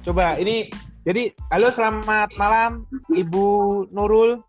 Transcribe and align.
Coba 0.00 0.40
ini 0.40 0.72
jadi 1.04 1.28
halo 1.52 1.68
selamat 1.68 2.32
malam 2.40 2.88
Ibu 3.12 3.84
Nurul. 3.92 4.40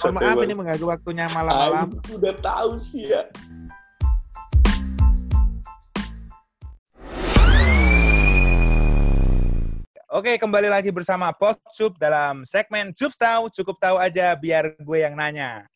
Mohon 0.00 0.12
maaf 0.16 0.36
ini 0.40 0.54
mengganggu 0.56 0.86
waktunya 0.88 1.28
malam-malam. 1.28 2.00
Udah 2.08 2.32
tahu 2.40 2.80
sih 2.80 3.12
ya. 3.12 3.28
Oke, 10.08 10.40
kembali 10.40 10.72
lagi 10.72 10.88
bersama 10.88 11.28
Potsub 11.36 12.00
dalam 12.00 12.48
segmen 12.48 12.96
Cup 12.96 13.12
Tahu, 13.12 13.52
cukup 13.52 13.76
tahu 13.76 14.00
aja 14.00 14.32
biar 14.32 14.80
gue 14.80 14.98
yang 15.04 15.12
nanya. 15.12 15.68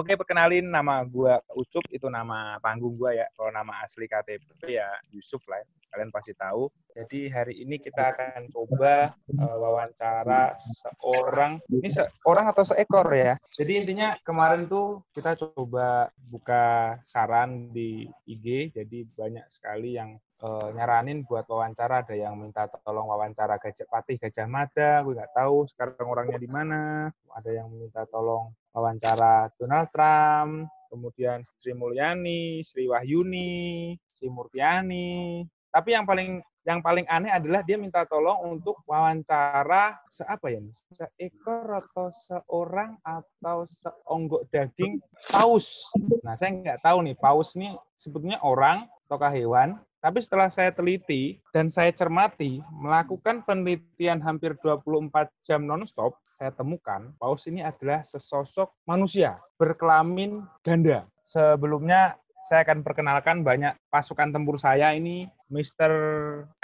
Oke, 0.00 0.16
perkenalin 0.16 0.64
nama 0.64 1.04
gue 1.04 1.28
Ucup, 1.52 1.84
itu 1.92 2.08
nama 2.08 2.56
panggung 2.64 2.96
gue 2.96 3.20
ya. 3.20 3.28
Kalau 3.36 3.52
nama 3.52 3.84
asli 3.84 4.08
KTP 4.08 4.64
ya 4.72 4.88
Yusuf 5.12 5.44
lah, 5.44 5.60
ya. 5.60 5.68
kalian 5.92 6.08
pasti 6.08 6.32
tahu. 6.32 6.72
Jadi 6.96 7.28
hari 7.28 7.60
ini 7.60 7.76
kita 7.76 8.08
akan 8.08 8.48
coba 8.48 9.12
uh, 9.12 9.56
wawancara 9.60 10.56
seorang, 10.56 11.60
ini 11.68 11.92
seorang 11.92 12.48
atau 12.48 12.64
seekor 12.64 13.12
ya. 13.12 13.36
Jadi 13.60 13.72
intinya 13.76 14.16
kemarin 14.24 14.72
tuh 14.72 15.04
kita 15.12 15.36
coba 15.36 16.08
buka 16.16 16.96
saran 17.04 17.68
di 17.68 18.08
IG, 18.24 18.72
jadi 18.72 19.04
banyak 19.04 19.52
sekali 19.52 20.00
yang 20.00 20.16
uh, 20.40 20.72
nyaranin 20.72 21.28
buat 21.28 21.44
wawancara 21.44 22.08
ada 22.08 22.16
yang 22.16 22.40
minta 22.40 22.64
tolong 22.72 23.04
wawancara 23.04 23.60
gajah 23.60 23.84
patih 23.84 24.16
gajah 24.16 24.48
mada 24.48 25.04
gue 25.04 25.12
nggak 25.12 25.36
tahu 25.36 25.68
sekarang 25.68 26.06
orangnya 26.08 26.38
di 26.40 26.48
mana 26.48 27.12
ada 27.36 27.50
yang 27.52 27.68
minta 27.68 28.08
tolong 28.08 28.52
wawancara 28.74 29.50
Donald 29.58 29.88
Trump, 29.94 30.70
kemudian 30.90 31.42
Sri 31.58 31.72
Mulyani, 31.72 32.66
Sri 32.66 32.90
Wahyuni, 32.90 33.94
Sri 34.10 34.26
Murtiani. 34.26 35.46
Tapi 35.70 35.94
yang 35.94 36.02
paling 36.02 36.42
yang 36.68 36.84
paling 36.84 37.08
aneh 37.08 37.32
adalah 37.32 37.64
dia 37.64 37.80
minta 37.80 38.04
tolong 38.04 38.36
untuk 38.44 38.76
wawancara 38.84 39.96
seapa 40.12 40.52
ya? 40.52 40.60
Seekor 40.92 41.66
atau 41.72 42.12
seorang 42.12 43.00
atau 43.00 43.64
seonggok 43.64 44.44
daging 44.52 45.00
paus. 45.32 45.88
Nah, 46.20 46.36
saya 46.36 46.52
nggak 46.52 46.84
tahu 46.84 47.00
nih, 47.06 47.16
paus 47.16 47.56
ini 47.56 47.72
sebetulnya 47.96 48.36
orang 48.44 48.84
ataukah 49.08 49.32
hewan 49.32 49.80
tapi 50.00 50.24
setelah 50.24 50.48
saya 50.48 50.72
teliti 50.72 51.36
dan 51.52 51.68
saya 51.68 51.92
cermati, 51.92 52.64
melakukan 52.72 53.44
penelitian 53.44 54.20
hampir 54.24 54.56
24 54.64 55.28
jam 55.44 55.68
nonstop, 55.68 56.16
saya 56.24 56.48
temukan 56.56 57.12
paus 57.20 57.44
ini 57.44 57.60
adalah 57.60 58.00
sesosok 58.00 58.72
manusia 58.88 59.36
berkelamin 59.60 60.40
ganda. 60.64 61.04
Sebelumnya 61.20 62.16
saya 62.40 62.64
akan 62.64 62.80
perkenalkan 62.80 63.44
banyak 63.44 63.76
pasukan 63.92 64.32
tempur 64.32 64.56
saya 64.56 64.96
ini 64.96 65.28
Mr. 65.52 65.92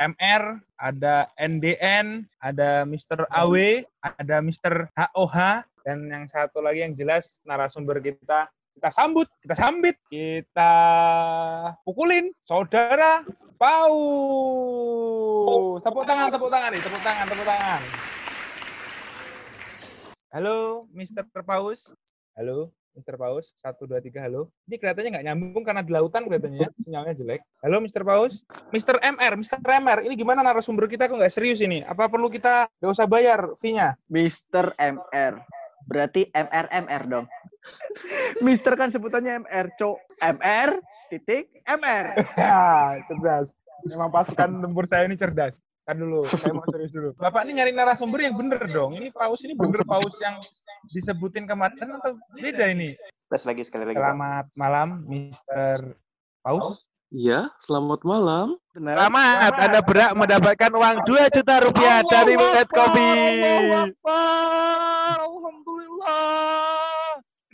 MR, 0.01 0.43
ada 0.81 1.29
NDN, 1.37 2.25
ada 2.41 2.89
Mr. 2.89 3.29
AW, 3.29 3.85
ada 4.01 4.37
Mr. 4.41 4.89
HOH, 4.97 5.37
dan 5.85 5.99
yang 6.09 6.25
satu 6.27 6.65
lagi 6.65 6.83
yang 6.83 6.97
jelas 6.97 7.39
narasumber 7.45 8.01
kita 8.01 8.49
kita 8.77 8.93
sambut, 8.93 9.25
kita 9.41 9.57
sambit, 9.57 9.97
kita 10.13 10.73
pukulin 11.89 12.29
saudara 12.45 13.25
Paus. 13.57 13.97
Tepuk 15.81 16.05
tangan, 16.05 16.29
tepuk 16.29 16.53
tangan 16.53 16.77
nih, 16.77 16.85
tepuk 16.85 17.01
tangan, 17.01 17.25
tepuk 17.25 17.49
tangan. 17.49 17.81
Halo, 20.29 20.85
Mr. 20.93 21.25
Paus. 21.41 21.89
Halo, 22.37 22.69
Mr. 22.93 23.17
Paus. 23.17 23.57
Satu, 23.57 23.89
dua, 23.89 24.05
tiga, 24.05 24.21
halo. 24.29 24.53
Ini 24.69 24.77
kelihatannya 24.77 25.11
nggak 25.17 25.25
nyambung 25.25 25.65
karena 25.65 25.81
di 25.81 25.97
lautan 25.97 26.29
kelihatannya 26.29 26.69
ya. 26.69 26.69
Sinyalnya 26.85 27.17
jelek. 27.17 27.41
Halo, 27.65 27.81
Mr. 27.81 28.05
Paus. 28.05 28.45
Mr. 28.77 29.01
MR, 29.01 29.41
Mr. 29.41 29.57
MR. 29.65 30.05
Ini 30.05 30.13
gimana 30.21 30.45
narasumber 30.45 30.85
kita 30.85 31.09
kok 31.09 31.17
nggak 31.17 31.33
serius 31.33 31.65
ini? 31.65 31.81
Apa 31.81 32.13
perlu 32.13 32.29
kita 32.29 32.69
nggak 32.85 32.93
usah 32.93 33.09
bayar 33.09 33.57
fee-nya? 33.57 33.97
Mr. 34.13 34.77
MR. 34.77 35.41
Berarti 35.89 36.29
MR 36.37 36.69
MR 36.69 37.09
dong. 37.09 37.25
Mister 38.45 38.77
kan 38.77 38.93
sebutannya 38.93 39.47
MR, 39.47 39.73
cok. 39.79 39.97
MR 40.21 40.81
titik 41.09 41.51
MR. 41.65 42.19
ya, 42.37 42.99
cerdas. 43.07 43.55
Memang 43.87 44.11
pasukan 44.11 44.63
tempur 44.63 44.85
saya 44.89 45.07
ini 45.07 45.15
cerdas. 45.15 45.59
Kan 45.87 46.03
dulu, 46.03 46.27
saya 46.27 46.51
mau 46.51 46.67
serius 46.67 46.91
dulu. 46.91 47.15
Bapak 47.15 47.47
ini 47.47 47.63
nyari 47.63 47.71
narasumber 47.71 48.19
yang 48.27 48.35
bener 48.35 48.59
dong. 48.67 48.99
Ini 48.99 49.15
paus 49.15 49.47
ini 49.47 49.55
bener 49.55 49.87
paus 49.87 50.19
yang 50.19 50.43
disebutin 50.91 51.47
kemarin 51.47 51.95
atau 52.03 52.19
beda 52.35 52.75
ini? 52.75 52.99
Tes 53.31 53.47
lagi 53.47 53.63
sekali 53.63 53.87
lagi. 53.87 53.99
Selamat 53.99 54.51
Pak. 54.51 54.59
malam, 54.59 55.07
Mister 55.07 55.95
Paus. 56.43 56.91
Iya, 57.15 57.55
selamat 57.63 58.03
malam. 58.03 58.59
Benar. 58.75 58.99
Selamat, 58.99 59.55
Anda 59.63 59.79
berhak 59.79 60.19
mendapatkan 60.19 60.75
uang 60.75 61.07
2 61.07 61.35
juta 61.39 61.63
rupiah 61.63 62.03
Allah 62.03 62.11
dari 62.11 62.35
Med 62.35 62.67
Kopi. 62.67 63.11
Alhamdulillah. 65.15 66.66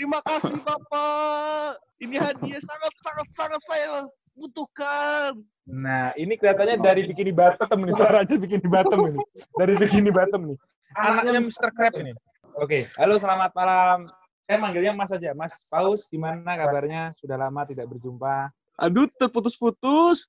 Terima 0.03 0.19
kasih 0.19 0.59
Bapak. 0.67 1.79
Ini 2.03 2.19
hadiah 2.19 2.59
sangat 2.59 2.93
sangat 3.07 3.29
sangat 3.39 3.61
saya 3.71 4.03
butuhkan. 4.35 5.39
Nah, 5.63 6.11
ini 6.19 6.35
kelihatannya 6.35 6.83
dari 6.83 7.07
Bikini 7.07 7.31
Bottom 7.31 7.87
nih, 7.87 7.95
suaranya 7.95 8.35
Bikini 8.35 8.67
Bottom 8.67 9.15
ini. 9.15 9.23
Dari 9.55 9.79
Bikini 9.79 10.11
Bottom 10.11 10.51
nih. 10.51 10.59
Anaknya 10.99 11.39
Mr. 11.39 11.71
Crab 11.71 11.95
ini. 12.03 12.19
Oke, 12.59 12.91
halo 12.99 13.15
selamat 13.15 13.55
malam. 13.55 14.11
Saya 14.43 14.59
manggilnya 14.59 14.91
Mas 14.91 15.07
saja. 15.07 15.39
Mas 15.39 15.71
Paus, 15.71 16.11
gimana 16.11 16.59
kabarnya? 16.59 17.15
Sudah 17.23 17.39
lama 17.39 17.63
tidak 17.63 17.87
berjumpa. 17.87 18.51
Aduh, 18.83 19.07
terputus-putus. 19.07 20.27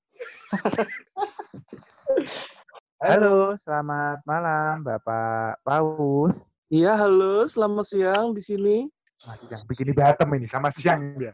halo, 3.09 3.57
selamat 3.65 4.21
malam 4.21 4.85
Bapak 4.85 5.65
Paus. 5.65 6.37
Iya, 6.69 6.93
halo, 6.93 7.49
selamat 7.49 7.89
siang 7.89 8.37
di 8.37 8.45
sini. 8.45 8.77
Masih 9.23 9.47
yang 9.47 9.63
Bikini 9.63 9.93
Bottom 9.95 10.29
ini, 10.35 10.47
sama 10.47 10.67
siang 10.67 11.15
dia. 11.15 11.31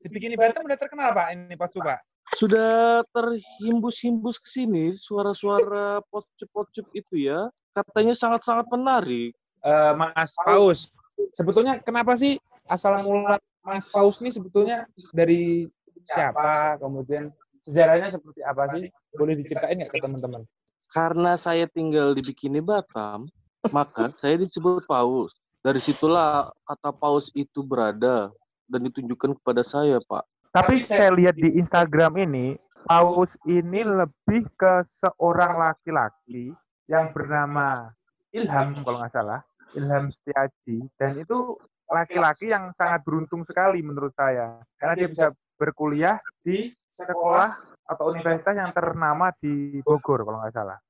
Di 0.00 0.08
Bikini 0.08 0.34
Bottom 0.34 0.64
udah 0.64 0.78
terkenal 0.80 1.12
Pak 1.12 1.26
ini 1.36 1.54
Pak 1.54 1.68
Supa? 1.70 1.96
Sudah 2.36 3.04
terhimbus-himbus 3.12 4.36
ke 4.40 4.48
sini 4.48 4.92
suara-suara 4.92 6.00
pocup-pocup 6.08 6.86
itu 6.92 7.28
ya. 7.28 7.48
Katanya 7.76 8.16
sangat-sangat 8.16 8.66
menarik. 8.72 9.32
Uh, 9.62 9.92
Mas 9.94 10.34
Paus, 10.42 10.88
sebetulnya 11.34 11.82
kenapa 11.82 12.14
sih 12.14 12.38
asal 12.70 13.00
mula 13.02 13.38
Mas 13.62 13.86
Paus 13.90 14.18
ini 14.24 14.32
sebetulnya 14.32 14.88
dari 15.12 15.68
siapa? 16.02 16.80
Kemudian 16.80 17.30
sejarahnya 17.62 18.08
seperti 18.08 18.40
apa 18.42 18.66
sih? 18.76 18.88
Boleh 19.14 19.36
diceritain 19.38 19.78
nggak 19.78 19.92
ke 19.94 20.00
teman-teman? 20.00 20.42
Karena 20.90 21.36
saya 21.36 21.68
tinggal 21.68 22.16
di 22.16 22.24
Bikini 22.24 22.64
Batam, 22.64 23.28
maka 23.70 24.10
saya 24.18 24.40
disebut 24.40 24.88
Paus. 24.88 25.37
Dari 25.68 25.84
situlah 25.84 26.48
kata 26.64 26.96
Paus 26.96 27.28
itu 27.36 27.60
berada 27.60 28.32
dan 28.72 28.80
ditunjukkan 28.88 29.36
kepada 29.36 29.60
saya, 29.60 30.00
Pak. 30.00 30.24
Tapi 30.56 30.80
saya 30.80 31.12
lihat 31.12 31.36
di 31.36 31.60
Instagram 31.60 32.24
ini, 32.24 32.56
Paus 32.88 33.36
ini 33.44 33.84
lebih 33.84 34.48
ke 34.56 34.80
seorang 34.88 35.60
laki-laki 35.60 36.56
yang 36.88 37.12
bernama 37.12 37.92
Ilham 38.32 38.80
kalau 38.80 39.04
nggak 39.04 39.12
salah, 39.12 39.44
Ilham 39.76 40.08
Setiaji, 40.08 40.88
dan 40.96 41.20
itu 41.20 41.60
laki-laki 41.84 42.48
yang 42.48 42.72
sangat 42.80 43.04
beruntung 43.04 43.44
sekali 43.44 43.84
menurut 43.84 44.16
saya, 44.16 44.64
karena 44.80 44.94
dia 44.96 45.08
bisa 45.12 45.36
berkuliah 45.60 46.16
di 46.40 46.72
sekolah 46.96 47.60
atau 47.84 48.16
universitas 48.16 48.56
yang 48.56 48.72
ternama 48.72 49.36
di 49.36 49.84
Bogor 49.84 50.24
kalau 50.24 50.40
nggak 50.40 50.56
salah. 50.56 50.80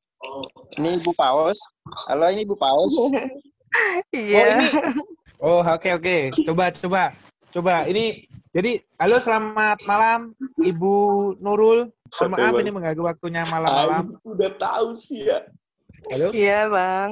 Ini 0.79 1.03
Ibu 1.03 1.19
Paus. 1.19 1.59
Halo, 2.07 2.31
ini 2.31 2.47
Ibu 2.47 2.55
Paus. 2.55 2.95
iya. 4.15 4.45
Oh, 4.45 4.51
ini. 4.53 4.67
Oh, 5.39 5.61
oke 5.63 5.81
okay, 5.81 5.93
oke. 5.95 6.03
Okay. 6.03 6.45
Coba 6.45 6.71
coba 6.75 7.03
Coba 7.49 7.89
ini 7.89 8.29
jadi 8.53 8.77
halo 9.01 9.25
selamat 9.25 9.81
malam 9.89 10.37
Ibu 10.61 10.97
Nurul. 11.41 11.89
Mohon 12.21 12.31
maaf 12.37 12.55
ini 12.61 12.71
mengganggu 12.73 13.03
waktunya 13.05 13.43
malam-malam. 13.49 14.17
Aku 14.21 14.37
udah 14.37 14.53
tahu 14.57 14.97
sih 15.01 15.29
ya. 15.29 15.45
Halo? 16.09 16.29
Iya, 16.33 16.61
Bang. 16.73 17.11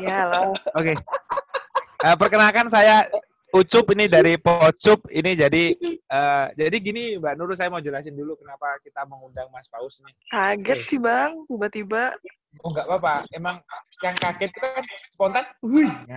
Iya, 0.00 0.16
halo. 0.28 0.56
Oke. 0.76 0.96
Okay. 0.96 0.96
Uh, 2.02 2.16
perkenalkan 2.16 2.66
saya 2.72 3.08
Ucup 3.52 3.92
ini 3.92 4.08
dari 4.08 4.40
Pocup 4.40 5.12
ini 5.12 5.36
jadi 5.36 5.76
uh, 6.08 6.48
jadi 6.56 6.76
gini 6.80 7.20
Mbak 7.20 7.36
Nurul 7.36 7.52
saya 7.52 7.68
mau 7.68 7.84
jelasin 7.84 8.16
dulu 8.16 8.32
kenapa 8.40 8.80
kita 8.80 9.04
mengundang 9.04 9.52
Mas 9.52 9.68
Paus 9.68 10.00
nih. 10.00 10.14
Kaget 10.32 10.80
sih 10.88 10.96
Bang, 10.96 11.44
tiba-tiba. 11.44 12.16
Oh 12.64 12.72
enggak 12.72 12.88
apa-apa, 12.88 13.28
emang 13.36 13.60
yang 14.00 14.16
kaget 14.16 14.48
itu 14.48 14.60
kan 14.60 14.84
spontan. 15.12 15.44
Wih. 15.60 15.84
Nah, 15.84 16.16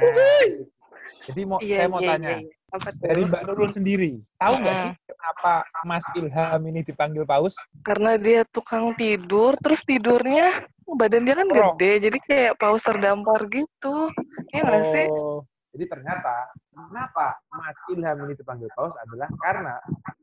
jadi 1.28 1.42
mau 1.44 1.60
iya, 1.60 1.84
saya 1.84 1.88
mau 1.92 2.00
iya, 2.00 2.10
tanya. 2.16 2.30
Iya, 2.40 2.40
iya. 2.48 2.92
Dari 3.04 3.22
Mbak 3.28 3.42
Nurul 3.52 3.72
sendiri, 3.72 4.12
tahu 4.40 4.54
nggak 4.60 4.76
sih 4.84 4.92
kenapa 5.08 5.54
Mas 5.88 6.06
Ilham 6.16 6.62
ini 6.72 6.80
dipanggil 6.88 7.24
paus? 7.28 7.56
Karena 7.84 8.16
dia 8.16 8.48
tukang 8.48 8.96
tidur, 8.96 9.60
terus 9.60 9.84
tidurnya 9.84 10.64
badan 10.88 11.28
dia 11.28 11.36
kan 11.36 11.48
Bro. 11.52 11.76
gede, 11.76 11.92
jadi 12.08 12.18
kayak 12.24 12.54
paus 12.60 12.84
terdampar 12.84 13.44
gitu. 13.52 14.12
Iya 14.56 14.62
nggak 14.64 14.84
oh, 14.84 14.92
sih? 14.92 15.08
Jadi 15.75 15.92
ternyata 15.92 16.48
kenapa 16.72 17.36
Mas 17.51 17.75
Ilham 17.92 18.24
ini 18.24 18.33
dipanggil 18.39 18.72
paus 18.72 18.95
adalah 19.04 19.27
karena 19.44 19.75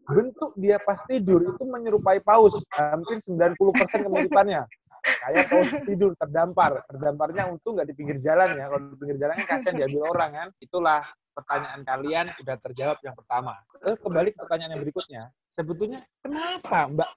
bentuk 0.08 0.56
dia 0.56 0.81
pas 0.81 0.96
tidur 1.04 1.44
itu 1.44 1.62
menyerupai 1.69 2.25
paus. 2.25 2.56
Hampir 2.72 3.20
90% 3.20 4.08
kemiripannya. 4.08 4.64
Kayak 5.04 5.52
paus 5.52 5.70
tidur 5.84 6.16
terdampar. 6.16 6.81
Terdamparnya 6.88 7.52
untung 7.52 7.76
nggak 7.76 7.93
di 7.93 7.94
pinggir 8.00 8.16
jalan 8.25 8.56
ya. 8.56 8.64
Kalau 8.72 8.81
di 8.81 8.96
pinggir 8.96 9.19
jalan 9.20 9.34
kan 9.44 9.60
kasihan 9.60 9.76
diambil 9.76 10.02
orang 10.08 10.31
kan. 10.32 10.49
Itulah 10.56 11.04
pertanyaan 11.37 11.81
kalian 11.84 12.26
sudah 12.40 12.56
terjawab 12.56 12.99
yang 13.04 13.12
pertama. 13.12 13.52
Terus 13.76 14.00
kembali 14.00 14.28
ke 14.32 14.38
pertanyaan 14.40 14.72
yang 14.72 14.82
berikutnya. 14.88 15.22
Sebetulnya 15.52 16.00
kenapa 16.25 16.88
Mbak 16.88 17.10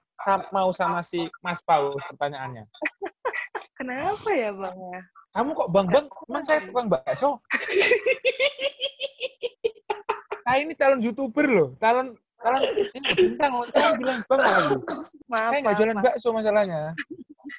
mau 0.52 0.76
sama 0.76 1.00
si 1.00 1.24
Mas 1.40 1.64
Paus 1.64 1.96
pertanyaannya? 2.12 2.68
Kenapa 3.76 4.28
ya 4.32 4.52
bang 4.56 4.76
ya? 4.76 5.02
Kamu 5.36 5.52
kok 5.52 5.68
Bang 5.68 5.84
Bang? 5.92 6.08
Emang 6.32 6.44
saya 6.48 6.64
tukang 6.64 6.88
bakso? 6.88 7.36
Saya 10.48 10.58
ini 10.64 10.72
calon 10.72 11.04
youtuber 11.04 11.44
loh, 11.44 11.68
calon 11.76 12.16
calon 12.40 12.62
ini 12.96 13.08
bintang 13.12 13.52
loh. 13.52 13.68
Saya 13.68 13.92
bilang 14.00 14.16
bang 14.24 14.40
lagi. 14.40 14.76
Maaf. 15.28 15.50
Saya 15.52 15.58
nggak 15.60 15.76
jualan 15.76 15.98
bakso 16.00 16.28
masalahnya. 16.32 16.80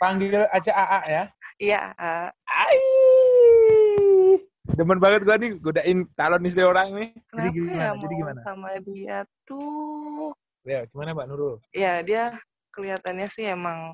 Panggil 0.02 0.42
aja 0.50 0.72
AA 0.74 1.02
ya. 1.06 1.24
Iya. 1.62 1.82
ah. 2.02 2.30
Ai. 2.50 2.82
Demen 4.74 4.98
banget 4.98 5.22
gua 5.22 5.38
nih 5.38 5.62
godain 5.62 6.10
calon 6.18 6.48
istri 6.50 6.66
orang 6.66 6.98
nih. 6.98 7.10
Jadi 7.30 7.50
Kenapa 7.54 7.54
gimana? 7.54 7.78
ya 7.78 7.90
Jadi 8.02 8.14
gimana? 8.18 8.40
sama 8.42 8.68
dia 8.82 9.18
tuh? 9.46 10.34
Ya, 10.66 10.80
gimana 10.90 11.14
Mbak 11.14 11.28
Nurul? 11.30 11.56
Ya 11.78 12.02
dia 12.02 12.42
kelihatannya 12.74 13.30
sih 13.30 13.54
emang 13.54 13.94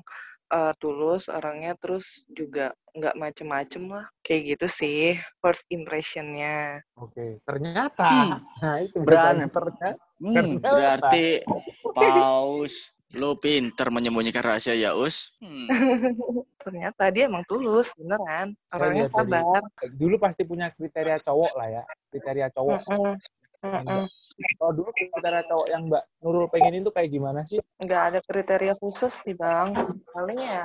eh, 0.54 0.72
tulus 0.78 1.26
orangnya, 1.26 1.74
terus 1.74 2.22
juga 2.30 2.70
nggak 2.94 3.18
macem-macem 3.18 3.82
lah. 3.90 4.06
Kayak 4.22 4.42
gitu 4.54 4.66
sih 4.70 4.98
first 5.42 5.66
impressionnya. 5.68 6.78
Oke, 6.94 7.42
ternyata. 7.42 8.06
Hmm. 8.06 8.38
Nah, 8.62 8.76
itu 8.78 8.96
Beran. 9.02 9.50
ternyata. 9.50 9.98
Hmm, 10.22 10.32
Ternyata. 10.32 10.70
berarti 10.70 11.26
paus 11.92 12.94
lu 13.14 13.38
pinter 13.38 13.94
menyembunyikan 13.94 14.42
rahasia 14.42 14.74
ya 14.74 14.94
us. 14.94 15.30
Hmm. 15.38 15.66
Ternyata 16.64 17.12
dia 17.14 17.30
emang 17.30 17.46
tulus 17.46 17.94
beneran. 17.94 18.54
Orangnya 18.74 19.06
lihat 19.06 19.12
dari- 19.12 19.30
sabar. 19.30 19.62
Dulu 19.94 20.16
pasti 20.18 20.42
punya 20.42 20.70
kriteria 20.74 21.18
cowok 21.22 21.52
lah 21.54 21.68
ya. 21.70 21.82
Kriteria 22.10 22.48
cowok. 22.50 22.80
Mm-mm. 22.90 23.14
Mm-mm. 23.64 24.04
Kalau 24.58 24.72
dulu 24.74 24.90
kriteria 24.90 25.42
cowok 25.46 25.66
yang 25.70 25.82
Mbak 25.86 26.02
Nurul 26.24 26.46
pengenin 26.50 26.82
tuh 26.82 26.94
kayak 26.94 27.10
gimana 27.14 27.46
sih? 27.46 27.62
nggak 27.84 28.02
ada 28.10 28.20
kriteria 28.24 28.74
khusus 28.80 29.12
sih 29.22 29.36
bang 29.36 29.76
paling 30.14 30.40
ya 30.40 30.64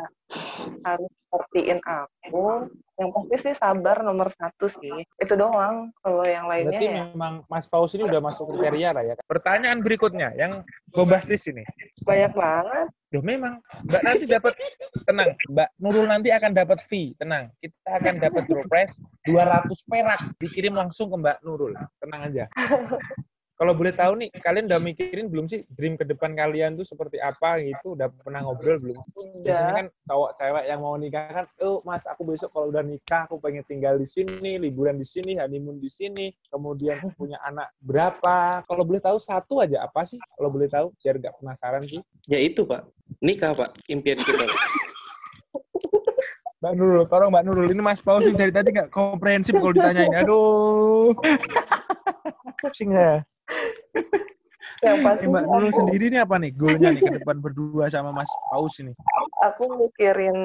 harus 0.87 1.11
sepertiin 1.29 1.81
aku 1.83 2.69
yang 2.95 3.09
pasti 3.11 3.35
sih 3.43 3.55
sabar 3.55 4.01
nomor 4.01 4.31
satu 4.31 4.71
sih 4.71 5.03
itu 5.03 5.33
doang 5.35 5.91
kalau 5.99 6.23
yang 6.23 6.47
lainnya 6.47 6.79
Berarti 6.79 6.87
ya 6.87 6.93
memang 7.11 7.33
Mas 7.51 7.67
Paus 7.67 7.91
ini 7.95 8.07
udah 8.07 8.21
masuk 8.23 8.55
kriteria 8.55 8.89
lah 8.95 9.03
ya. 9.03 9.15
Pertanyaan 9.25 9.83
berikutnya 9.83 10.31
yang 10.37 10.63
bombastis 10.95 11.45
ini. 11.51 11.63
banyak 12.07 12.33
banget 12.33 12.87
Duh 13.09 13.25
memang 13.25 13.57
Mbak 13.89 14.01
nanti 14.05 14.25
dapat 14.29 14.53
tenang, 15.01 15.33
Mbak 15.49 15.69
Nurul 15.81 16.05
nanti 16.05 16.29
akan 16.29 16.51
dapat 16.53 16.85
fee, 16.85 17.17
tenang. 17.17 17.49
Kita 17.57 17.97
akan 17.97 18.21
dapat 18.21 18.45
prize 18.69 19.01
200 19.25 19.89
perak 19.89 20.21
dikirim 20.37 20.77
langsung 20.77 21.09
ke 21.09 21.17
Mbak 21.17 21.37
Nurul. 21.41 21.73
Tenang 21.97 22.21
aja. 22.29 22.45
Kalau 23.59 23.75
boleh 23.75 23.91
tahu 23.91 24.23
nih, 24.23 24.31
kalian 24.39 24.71
udah 24.71 24.79
mikirin 24.79 25.27
belum 25.27 25.51
sih 25.51 25.67
dream 25.75 25.99
ke 25.99 26.07
depan 26.07 26.31
kalian 26.31 26.79
tuh 26.79 26.87
seperti 26.87 27.19
apa 27.19 27.59
gitu? 27.59 27.91
Udah 27.91 28.07
pernah 28.07 28.39
ngobrol 28.47 28.79
belum? 28.79 29.03
Biasanya 29.43 29.73
kan 29.83 29.87
cowok 30.07 30.31
cewek 30.39 30.63
yang 30.63 30.79
mau 30.79 30.95
nikah 30.95 31.27
kan, 31.27 31.45
oh 31.59 31.83
mas 31.83 32.07
aku 32.07 32.23
besok 32.23 32.55
kalau 32.55 32.71
udah 32.71 32.79
nikah 32.79 33.27
aku 33.27 33.35
pengen 33.43 33.67
tinggal 33.67 33.99
di 33.99 34.07
sini, 34.07 34.55
liburan 34.63 34.95
di 34.95 35.03
sini, 35.03 35.35
honeymoon 35.35 35.75
di 35.75 35.91
sini, 35.91 36.31
kemudian 36.47 37.03
punya 37.19 37.35
anak 37.43 37.67
berapa? 37.83 38.63
Kalau 38.63 38.87
boleh 38.87 39.03
tahu 39.03 39.19
satu 39.19 39.59
aja 39.59 39.83
apa 39.83 40.07
sih? 40.07 40.23
Kalau 40.39 40.47
boleh 40.47 40.71
tahu 40.71 40.95
biar 41.03 41.19
gak 41.19 41.35
penasaran 41.43 41.83
sih. 41.83 41.99
Ya 42.31 42.39
itu 42.39 42.63
Pak, 42.63 42.87
nikah 43.19 43.51
Pak, 43.51 43.75
impian 43.91 44.23
kita. 44.23 44.39
Pak. 44.39 44.59
Mbak 46.63 46.73
Nurul, 46.79 47.03
tolong 47.11 47.31
Mbak 47.31 47.43
Nurul. 47.43 47.67
Ini 47.75 47.83
Mas 47.83 47.99
Paus 47.99 48.23
nih 48.23 48.35
dari 48.39 48.51
tadi 48.55 48.71
nggak 48.71 48.91
komprehensif 48.91 49.51
kalau 49.51 49.75
ditanyain. 49.75 50.11
Aduh. 50.15 51.11
Pusing 52.63 52.95
ya. 52.95 53.23
Yang 54.79 55.03
pasti 55.03 55.27
Eh, 55.27 55.31
Mbak 55.31 55.43
sih 55.43 55.49
Nurul 55.51 55.71
sendiri 55.75 56.05
nih 56.07 56.21
apa 56.23 56.35
nih 56.39 56.51
goalnya 56.55 56.89
nih 56.95 57.03
ke 57.03 57.11
depan 57.19 57.35
berdua 57.43 57.91
sama 57.91 58.15
Mas 58.15 58.31
Paus 58.47 58.79
ini? 58.79 58.95
aku 59.43 59.63
mikirin 59.75 60.37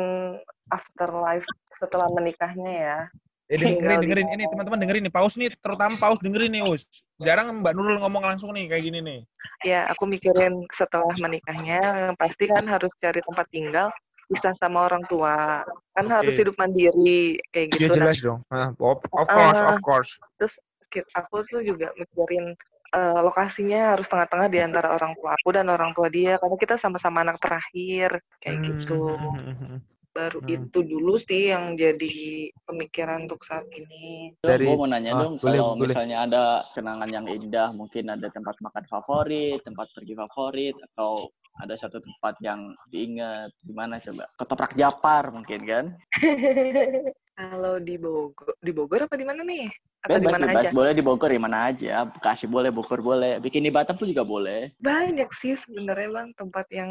afterlife 0.71 1.47
setelah 1.79 2.11
menikahnya 2.11 2.73
ya 2.73 2.99
Eh, 3.45 3.61
dengerin, 3.61 4.01
dengerin. 4.01 4.29
Ini 4.41 4.49
teman-teman 4.49 4.81
dengerin 4.81 5.05
nih. 5.05 5.13
Paus 5.13 5.37
nih, 5.37 5.53
terutama 5.61 6.01
Paus 6.01 6.17
dengerin 6.17 6.49
nih, 6.49 6.65
Us. 6.65 6.89
Jarang 7.21 7.61
Mbak 7.61 7.77
Nurul 7.77 8.01
ngomong 8.01 8.25
langsung 8.25 8.57
nih, 8.57 8.73
kayak 8.73 8.85
gini 8.89 8.99
nih. 9.05 9.21
ya 9.65 9.85
aku 9.93 10.09
mikirin 10.09 10.65
setelah 10.73 11.13
menikahnya 11.17 12.09
yang 12.09 12.17
pasti 12.17 12.49
kan 12.49 12.65
harus 12.69 12.93
cari 13.01 13.21
tempat 13.21 13.45
tinggal 13.53 13.89
bisa 14.33 14.53
sama 14.57 14.89
orang 14.89 15.05
tua 15.09 15.61
kan 15.93 16.07
harus 16.09 16.37
Oke. 16.37 16.41
hidup 16.45 16.57
mandiri 16.57 17.37
kayak 17.53 17.67
Iya 17.69 17.77
gitu 17.77 17.85
Dan 17.93 17.97
jelas 18.01 18.19
dong. 18.25 18.41
Ah, 18.49 18.73
Of, 18.77 18.99
of 19.13 19.27
course, 19.29 19.61
Ah. 19.61 19.69
of 19.77 19.81
course. 19.85 20.11
ki- 20.93 21.09
aku 21.17 21.37
tuh 21.49 21.61
juga 21.65 21.93
mikirin 21.97 22.57
eh, 22.95 23.19
lokasinya 23.21 23.99
harus 23.99 24.07
tengah-tengah 24.07 24.49
di 24.49 24.59
antara 24.63 24.95
orang 24.95 25.13
tua 25.19 25.35
aku 25.35 25.49
dan 25.51 25.67
orang 25.69 25.91
tua 25.93 26.07
dia 26.09 26.39
karena 26.39 26.57
kita 26.57 26.75
sama-sama 26.79 27.27
anak 27.27 27.43
terakhir 27.43 28.23
kayak 28.39 28.59
gitu 28.71 29.03
Hmm. 29.45 29.83
baru 30.15 30.39
Hmm. 30.47 30.55
itu 30.63 30.79
dulu 30.87 31.19
sih 31.19 31.51
yang 31.51 31.75
jadi 31.75 32.47
pemikiran 32.71 33.27
untuk 33.27 33.43
saat 33.43 33.67
ini 33.75 34.31
Dari, 34.39 34.71
gue 34.71 34.79
mau 34.79 34.87
nanya 34.87 35.11
ah, 35.11 35.21
dong, 35.27 35.43
boleh, 35.43 35.59
kalau 35.59 35.75
boleh. 35.75 35.91
misalnya 35.91 36.17
ada 36.23 36.45
kenangan 36.71 37.11
yang 37.11 37.27
indah, 37.27 37.75
mungkin 37.75 38.15
ada 38.15 38.31
tempat 38.31 38.55
makan 38.63 38.85
favorit, 38.87 39.59
tempat 39.67 39.91
pergi 39.91 40.15
favorit, 40.15 40.77
atau 40.93 41.35
ada 41.59 41.75
satu 41.75 41.99
tempat 41.99 42.39
yang 42.45 42.77
diingat, 42.93 43.51
di 43.59 43.75
mana 43.75 43.99
coba? 43.99 44.31
Ketoprak 44.39 44.73
Japar 44.79 45.35
mungkin 45.35 45.61
kan? 45.67 45.85
kalau 47.35 47.83
di 47.83 47.99
Bogor 47.99 48.55
di 48.63 48.71
Bogor 48.71 49.11
apa 49.11 49.19
di 49.19 49.27
mana 49.27 49.43
nih 49.43 49.67
atau 50.05 50.21
di 50.21 50.29
Bebas, 50.29 50.35
mana 50.37 50.47
bebas. 50.53 50.63
aja 50.63 50.69
Boleh 50.71 50.93
di 50.93 51.03
Bogor, 51.03 51.31
di 51.33 51.41
mana 51.41 51.59
aja. 51.73 51.95
Bekasi 52.05 52.45
boleh, 52.45 52.69
Bogor 52.69 53.01
boleh. 53.01 53.41
Bikin 53.41 53.65
di 53.65 53.73
Batam 53.73 53.97
pun 53.97 54.05
juga 54.05 54.21
boleh. 54.21 54.77
banyak 54.77 55.33
sih 55.33 55.57
sebenarnya 55.57 56.09
bang 56.13 56.29
tempat 56.37 56.67
yang 56.69 56.91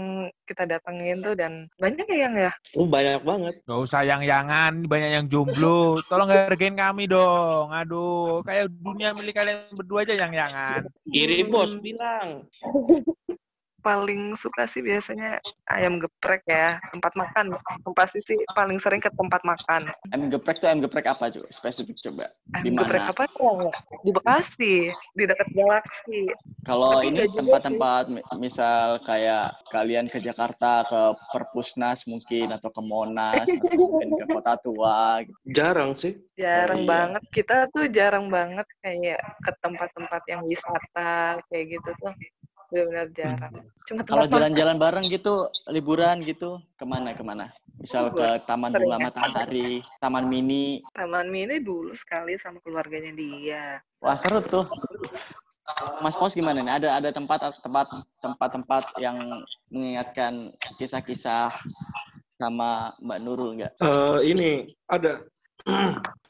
kita 0.49 0.65
datengin 0.65 1.21
tuh 1.21 1.37
dan 1.37 1.69
banyak 1.77 2.09
ya 2.09 2.17
yang 2.25 2.33
ya 2.49 2.51
Oh 2.73 2.89
banyak 2.89 3.21
banget. 3.21 3.53
Gak 3.69 3.81
usah 3.85 4.01
yang-yangan, 4.01 4.89
banyak 4.89 5.09
yang 5.13 5.25
jomblo. 5.29 6.01
Tolong 6.09 6.25
hargain 6.25 6.73
kami 6.73 7.05
dong. 7.05 7.69
Aduh, 7.69 8.41
kayak 8.41 8.73
dunia 8.73 9.13
milik 9.13 9.37
kalian 9.37 9.69
berdua 9.77 10.01
aja 10.03 10.17
yang-yangan. 10.17 10.81
Kiri 11.05 11.45
Hmm. 11.45 11.51
bos 11.53 11.71
bilang. 11.77 12.49
paling 13.83 14.33
suka 14.39 14.63
sih 14.65 14.79
biasanya 14.79 15.43
ayam 15.67 15.99
geprek 15.99 16.47
ya 16.47 16.79
tempat 16.95 17.13
makan 17.19 17.59
pasti 17.93 18.23
sih 18.23 18.39
paling 18.55 18.79
sering 18.79 19.03
ke 19.03 19.11
tempat 19.11 19.43
makan 19.43 19.91
Ayam 20.11 20.31
geprek 20.31 20.63
tuh 20.63 20.67
ayam 20.71 20.79
geprek 20.79 21.07
apa 21.09 21.27
coba? 21.27 21.47
Spesifik 21.51 21.97
coba. 21.99 22.31
Di 22.63 22.69
ayam 22.71 22.79
geprek 22.79 23.01
mana? 23.03 23.11
apa 23.11 23.23
ya 23.27 23.71
di 24.05 24.11
Bekasi 24.13 24.75
di 25.17 25.23
dekat 25.27 25.49
Galaksi 25.51 26.21
Kalau 26.63 27.03
ini 27.03 27.27
tempat-tempat 27.27 28.03
mi- 28.07 28.25
misal 28.39 29.03
kayak 29.03 29.51
kalian 29.67 30.07
ke 30.07 30.23
Jakarta 30.23 30.87
ke 30.87 31.01
Perpusnas 31.35 32.07
mungkin 32.07 32.55
atau 32.55 32.71
ke 32.71 32.81
Monas 32.81 33.47
atau 33.51 33.75
mungkin 33.75 34.09
ke 34.15 34.25
Kota 34.31 34.53
Tua 34.55 35.25
gitu. 35.27 35.35
Jarang 35.51 35.97
sih. 35.99 36.15
jarang 36.33 36.81
iya. 36.81 36.89
banget 36.89 37.23
kita 37.29 37.69
tuh 37.69 37.85
jarang 37.93 38.25
banget 38.25 38.65
kayak 38.81 39.21
ke 39.45 39.51
tempat-tempat 39.61 40.21
yang 40.25 40.41
wisata 40.49 41.37
kayak 41.45 41.77
gitu 41.77 41.89
tuh 42.01 42.13
benar-benar 42.73 43.07
jarang 43.13 43.53
cuma 43.85 44.01
Kalau 44.01 44.25
tempat 44.25 44.33
jalan-jalan 44.33 44.75
bareng 44.81 45.05
gitu, 45.13 45.45
liburan 45.69 46.25
gitu, 46.25 46.57
ke 46.73 46.85
mana 46.87 47.13
ke 47.13 47.21
mana? 47.21 47.53
Misal 47.77 48.09
ke 48.09 48.41
Taman 48.49 48.73
Bunga. 48.73 48.97
Matahari, 48.97 49.85
Taman 50.01 50.25
Mini. 50.25 50.81
taman 50.97 51.29
mini 51.29 51.61
dulu 51.61 51.93
sekali 51.93 52.33
sama 52.41 52.57
keluarganya 52.65 53.13
dia 53.13 53.77
Wah 54.01 54.17
seru 54.17 54.41
tuh. 54.41 54.65
Mas 56.01 56.17
Pos 56.17 56.35
gimana 56.35 56.59
nih? 56.59 56.73
Ada 56.81 56.89
ada 56.99 57.09
tempat 57.13 57.39
tempat 57.61 57.87
tempat-tempat 58.19 58.83
yang 58.99 59.43
mengingatkan 59.71 60.51
kisah-kisah 60.81 61.55
sama 62.35 62.91
Mbak 62.99 63.19
Nurul 63.23 63.61
nggak? 63.61 63.73
Eh 63.79 64.19
ini 64.27 64.75
ada 64.91 65.23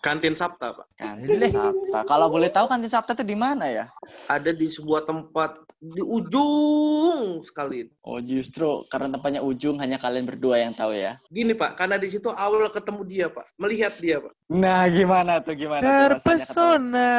kantin 0.04 0.36
Sabta 0.36 0.76
Pak. 0.76 0.88
Kantin 1.00 1.48
Sabta. 1.48 2.04
Kalau 2.04 2.28
boleh 2.28 2.52
tahu 2.52 2.68
kantin 2.68 2.92
Sabta 2.92 3.16
itu 3.16 3.24
di 3.24 3.38
mana 3.40 3.66
ya? 3.72 3.86
Ada 4.28 4.52
di 4.52 4.68
sebuah 4.68 5.08
tempat 5.08 5.64
di 5.80 6.04
ujung 6.04 7.40
sekali. 7.42 7.88
Oh 8.04 8.20
justru 8.20 8.84
karena 8.92 9.16
tempatnya 9.16 9.40
ujung 9.40 9.80
hanya 9.80 9.96
kalian 9.98 10.28
berdua 10.28 10.60
yang 10.60 10.76
tahu 10.76 10.92
ya. 10.92 11.18
Gini 11.32 11.56
Pak, 11.56 11.80
karena 11.80 11.96
di 11.96 12.12
situ 12.12 12.28
awal 12.36 12.68
ketemu 12.68 13.02
dia 13.08 13.28
Pak, 13.32 13.48
melihat 13.56 13.96
dia 13.98 14.20
Pak. 14.20 14.34
Nah 14.52 14.86
gimana 14.92 15.40
tuh 15.40 15.56
gimana? 15.56 15.82
Terpesona 15.82 17.12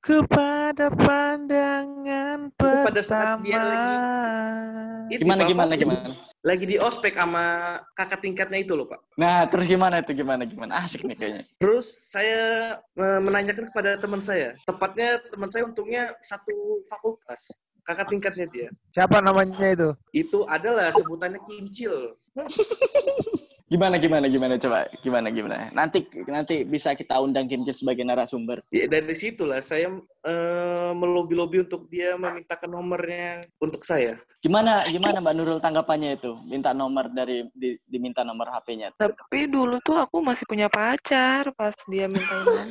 kepada 0.00 0.88
pandangan 0.92 2.48
pada 2.56 2.84
pada 2.88 3.02
saat 3.04 3.44
dia 3.44 3.60
bersama. 3.60 3.68
lagi 3.68 5.14
Gimana 5.20 5.42
gimana 5.46 5.72
gimana? 5.76 6.08
Lagi 6.46 6.62
di 6.62 6.76
ospek 6.78 7.18
sama 7.18 7.76
kakak 7.98 8.22
tingkatnya 8.22 8.62
itu 8.62 8.78
loh 8.78 8.86
pak. 8.86 9.02
Nah, 9.18 9.50
terus 9.50 9.66
gimana 9.66 9.98
itu 9.98 10.14
gimana 10.14 10.46
gimana? 10.46 10.86
Asik 10.86 11.02
nih 11.02 11.18
kayaknya. 11.18 11.42
Terus 11.58 12.14
saya 12.14 12.78
menanyakan 12.94 13.66
kepada 13.74 13.98
teman 13.98 14.22
saya, 14.22 14.54
tepatnya 14.62 15.18
teman 15.34 15.50
saya 15.50 15.66
untungnya 15.66 16.06
satu 16.22 16.86
fakultas, 16.86 17.50
kakak 17.82 18.06
tingkatnya 18.14 18.46
dia. 18.54 18.68
Siapa 18.94 19.18
namanya 19.18 19.74
itu? 19.74 19.90
Itu 20.14 20.46
adalah 20.46 20.94
sebutannya 20.94 21.42
kincil. 21.50 22.14
Gimana 23.66 23.98
gimana 23.98 24.30
gimana 24.30 24.54
coba 24.62 24.86
gimana 25.02 25.26
gimana. 25.26 25.74
Nanti 25.74 26.06
nanti 26.30 26.62
bisa 26.62 26.94
kita 26.94 27.18
undang 27.18 27.50
Kim 27.50 27.66
Jil 27.66 27.74
sebagai 27.74 28.06
narasumber. 28.06 28.62
Ya, 28.70 28.86
dari 28.86 29.10
situlah 29.18 29.58
saya 29.58 29.90
eh, 30.22 30.90
melobi-lobi 30.94 31.66
untuk 31.66 31.90
dia 31.90 32.14
memintakan 32.14 32.70
nomornya 32.70 33.42
untuk 33.58 33.82
saya. 33.82 34.22
Gimana 34.38 34.86
gimana 34.86 35.18
Mbak 35.18 35.34
Nurul 35.34 35.58
tanggapannya 35.58 36.14
itu? 36.14 36.38
Minta 36.46 36.70
nomor 36.70 37.10
dari 37.10 37.42
di- 37.58 37.74
diminta 37.90 38.22
nomor 38.22 38.46
HP-nya. 38.54 38.94
Tapi 38.94 39.50
dulu 39.50 39.82
tuh 39.82 39.98
aku 39.98 40.22
masih 40.22 40.46
punya 40.46 40.70
pacar 40.70 41.50
pas 41.58 41.74
dia 41.90 42.06
minta 42.06 42.38
nomor. 42.46 42.70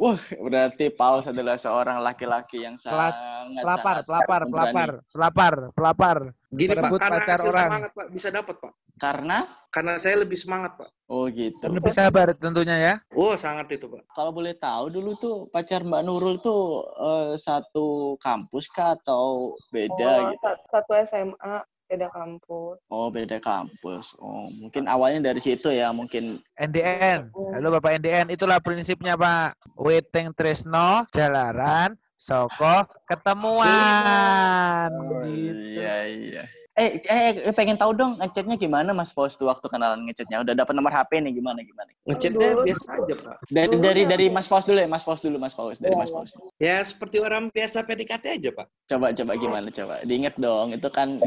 Wah, 0.00 0.20
berarti 0.40 0.88
Paus 0.88 1.28
adalah 1.28 1.60
seorang 1.60 2.00
laki-laki 2.00 2.64
yang 2.64 2.80
sangat 2.80 3.12
Pelapar, 3.60 4.00
sangat 4.00 4.04
pelapar, 4.08 4.40
pelapar, 4.48 4.90
pelapar, 5.12 5.54
pelapar. 5.76 6.18
Gini 6.48 6.70
Merebut 6.70 6.96
pak, 6.96 7.02
karena 7.02 7.18
pacar 7.20 7.34
hasil 7.34 7.48
orang. 7.48 7.66
semangat 7.66 7.90
pak 7.92 8.06
bisa 8.10 8.28
dapat 8.28 8.56
pak. 8.58 8.72
Karena 8.94 9.38
Karena 9.68 9.92
saya 9.98 10.16
lebih 10.18 10.38
semangat 10.38 10.72
pak. 10.76 10.90
oh 11.06 11.26
gitu. 11.26 11.58
Dan 11.58 11.72
lebih 11.74 11.90
sabar 11.90 12.30
tentunya 12.32 12.76
ya. 12.76 12.94
Oh 13.10 13.34
sangat 13.34 13.66
itu 13.72 13.86
pak. 13.86 14.06
Kalau 14.10 14.30
boleh 14.30 14.54
tahu 14.54 14.84
dulu 14.88 15.10
tuh 15.16 15.36
pacar 15.48 15.82
Mbak 15.82 16.02
Nurul 16.02 16.38
tuh 16.38 16.62
eh, 16.94 17.34
satu 17.36 18.14
kampus 18.18 18.68
kah 18.68 18.94
atau 18.94 19.54
beda 19.68 20.10
Oh, 20.20 20.30
gitu? 20.30 20.42
sa- 20.42 20.62
Satu 20.70 20.92
SMA, 21.04 21.54
beda 21.84 22.06
kampus. 22.08 22.76
Oh, 22.86 23.10
beda 23.10 23.38
kampus. 23.38 24.14
Oh, 24.16 24.46
mungkin 24.52 24.86
awalnya 24.86 25.30
dari 25.30 25.38
situ 25.38 25.68
ya, 25.68 25.90
mungkin 25.90 26.38
NDN. 26.54 27.34
Halo 27.34 27.74
Bapak 27.74 27.98
NDN, 27.98 28.30
itulah 28.30 28.58
prinsipnya 28.58 29.14
Pak. 29.14 29.58
Waiting 29.74 30.30
Tresno, 30.32 31.02
Jalaran, 31.10 31.98
Soko, 32.18 32.86
ketemuan. 33.08 34.90
Oh, 34.92 35.22
Gitu. 35.26 35.80
Iya, 35.82 35.96
iya. 36.08 36.42
Eh, 36.74 36.98
eh, 37.06 37.32
eh, 37.46 37.54
pengen 37.54 37.78
tahu 37.78 37.94
dong 37.94 38.18
ngechatnya 38.18 38.58
gimana 38.58 38.90
Mas 38.90 39.14
Paus 39.14 39.38
tuh 39.38 39.46
waktu 39.46 39.62
kenalan 39.70 40.10
ngechatnya? 40.10 40.42
Udah 40.42 40.58
dapat 40.58 40.74
nomor 40.74 40.90
HP 40.90 41.22
nih 41.22 41.38
gimana 41.38 41.62
gimana? 41.62 41.86
Ngechatnya 42.02 42.66
biasa 42.66 42.86
aja 42.98 43.14
pak. 43.14 43.36
Dari 43.46 43.70
Dulu 43.70 43.78
dari 43.86 44.02
dari 44.10 44.26
Mas 44.26 44.50
Paus 44.50 44.66
dulu 44.66 44.82
ya, 44.82 44.90
Mas 44.90 45.06
Paus 45.06 45.22
dulu, 45.22 45.38
Mas 45.38 45.54
Paus, 45.54 45.78
dari 45.78 45.94
Mas 45.94 46.10
iya. 46.10 46.16
Paus. 46.18 46.30
Ya 46.58 46.76
seperti 46.82 47.22
orang 47.22 47.54
biasa 47.54 47.86
PDKT 47.86 48.24
aja 48.26 48.50
pak. 48.50 48.66
Coba 48.90 49.14
coba 49.14 49.32
gimana 49.38 49.70
coba? 49.70 50.02
Diinget 50.02 50.34
dong, 50.34 50.74
itu 50.74 50.88
kan 50.90 51.22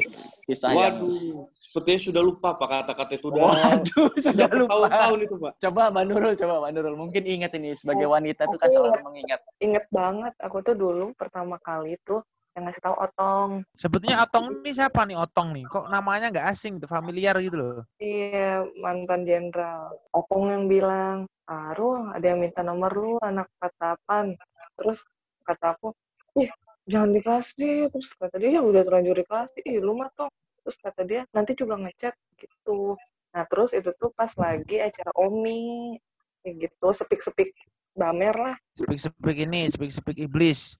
kisah 0.52 0.76
yang 0.76 1.00
Waduh, 1.00 1.48
sepertinya 1.56 2.00
sudah 2.12 2.22
lupa 2.28 2.50
pak 2.60 2.68
kata-kata 2.68 3.12
itu 3.16 3.28
udah. 3.32 3.44
Waduh, 3.48 4.10
sudah 4.20 4.48
lupa. 4.52 4.72
Tahun-tahun 4.76 5.20
itu 5.32 5.36
pak. 5.40 5.54
Coba 5.64 5.82
Mbak 5.96 6.04
Nurul, 6.12 6.34
coba 6.36 6.54
Mbak 6.60 6.72
Nurul. 6.76 6.96
Mungkin 7.00 7.24
ingat 7.24 7.56
ini 7.56 7.72
sebagai 7.72 8.12
wanita 8.12 8.52
tuh 8.52 8.60
kan 8.60 8.68
selalu 8.68 9.00
mengingat. 9.00 9.40
Ingat 9.64 9.88
banget, 9.96 10.36
aku 10.44 10.60
tuh 10.60 10.76
dulu 10.76 11.16
pertama 11.16 11.56
kali 11.64 11.96
tuh 12.04 12.20
yang 12.58 12.66
ngasih 12.66 12.82
tahu 12.82 12.96
Otong. 12.98 13.50
Sebetulnya 13.78 14.26
Otong 14.26 14.66
ini 14.66 14.74
siapa 14.74 15.06
nih 15.06 15.14
Otong 15.14 15.54
nih? 15.54 15.70
Kok 15.70 15.94
namanya 15.94 16.34
nggak 16.34 16.50
asing, 16.50 16.82
tuh 16.82 16.90
familiar 16.90 17.38
gitu 17.38 17.54
loh. 17.54 17.86
Iya, 18.02 18.66
mantan 18.82 19.30
jenderal. 19.30 19.94
Otong 20.10 20.50
yang 20.50 20.66
bilang, 20.66 21.30
Arul, 21.46 22.10
ada 22.18 22.26
yang 22.26 22.42
minta 22.42 22.66
nomor 22.66 22.90
lu, 22.98 23.22
anak 23.22 23.46
48. 23.62 24.34
Terus 24.74 25.06
kata 25.46 25.78
aku, 25.78 25.94
ih, 26.42 26.50
jangan 26.90 27.14
dikasih. 27.14 27.94
Terus 27.94 28.10
kata 28.18 28.36
dia, 28.42 28.58
ya 28.58 28.62
udah 28.66 28.82
terlanjur 28.82 29.22
dikasih. 29.22 29.62
Ih, 29.62 29.78
lu 29.78 29.94
mah 29.94 30.10
Tong. 30.18 30.34
Terus 30.66 30.78
kata 30.82 31.02
dia, 31.06 31.22
nanti 31.38 31.54
juga 31.54 31.78
ngechat 31.78 32.18
gitu. 32.42 32.98
Nah, 33.38 33.46
terus 33.46 33.70
itu 33.78 33.94
tuh 34.02 34.10
pas 34.18 34.34
lagi 34.34 34.82
acara 34.82 35.14
Omi. 35.14 35.94
Kayak 36.42 36.74
gitu, 36.74 36.88
sepik-sepik 36.90 37.54
bamer 37.98 38.36
lah. 38.38 38.56
Sepik-sepik 38.78 39.38
ini, 39.42 39.66
sepik-sepik 39.74 40.18
iblis. 40.22 40.78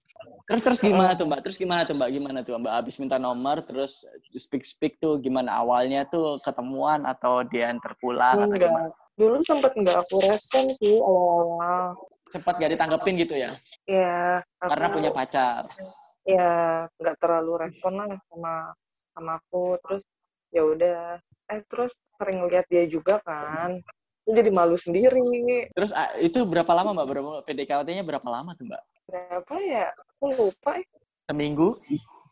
Terus 0.48 0.62
terus 0.64 0.80
gimana 0.80 1.12
tuh 1.12 1.28
Mbak? 1.28 1.40
Terus 1.44 1.56
gimana 1.60 1.82
tuh 1.84 1.94
Mbak? 1.98 2.08
Gimana 2.14 2.38
tuh 2.40 2.52
Mbak? 2.56 2.72
Abis 2.80 2.96
minta 2.96 3.20
nomor, 3.20 3.60
terus 3.66 4.06
speak 4.32 4.64
speak 4.64 4.96
tuh 4.96 5.20
gimana 5.20 5.60
awalnya 5.60 6.08
tuh 6.08 6.40
ketemuan 6.40 7.04
atau 7.04 7.44
dia 7.44 7.68
antar 7.68 7.92
pulang 8.00 8.48
atau 8.48 8.56
gimana? 8.56 8.88
Enggak. 8.88 9.06
Dulu 9.18 9.36
sempet 9.42 9.74
nggak 9.74 9.98
aku 9.98 10.16
respon 10.24 10.64
sih 10.78 10.96
awal-awal. 11.02 11.98
Cepat 12.30 12.54
gak 12.60 12.70
ditanggepin 12.78 13.14
gitu 13.18 13.34
ya? 13.34 13.58
Ya, 13.88 14.40
aku, 14.62 14.70
Karena 14.70 14.86
punya 14.94 15.10
pacar. 15.10 15.66
ya 16.28 16.84
nggak 17.00 17.16
terlalu 17.24 17.52
respon 17.64 17.92
lah 18.04 18.08
sama 18.28 18.76
sama 19.16 19.40
aku 19.40 19.80
terus 19.80 20.04
ya 20.52 20.60
udah 20.60 21.16
eh 21.48 21.64
terus 21.64 21.96
sering 22.20 22.44
lihat 22.52 22.68
dia 22.68 22.84
juga 22.84 23.16
kan 23.24 23.80
jadi 24.28 24.50
malu 24.52 24.76
sendiri 24.76 25.20
Terus 25.72 25.90
ah, 25.92 26.12
itu 26.18 26.42
berapa 26.44 26.68
lama 26.72 26.92
Mbak? 26.92 27.06
Berapa 27.08 27.30
PDKT-nya 27.44 28.04
berapa 28.04 28.28
lama 28.28 28.52
tuh 28.52 28.68
Mbak? 28.68 28.82
berapa 29.08 29.54
ya 29.64 29.88
aku 29.96 30.26
lupa 30.36 30.76
ya 30.76 30.88
Seminggu 31.24 31.80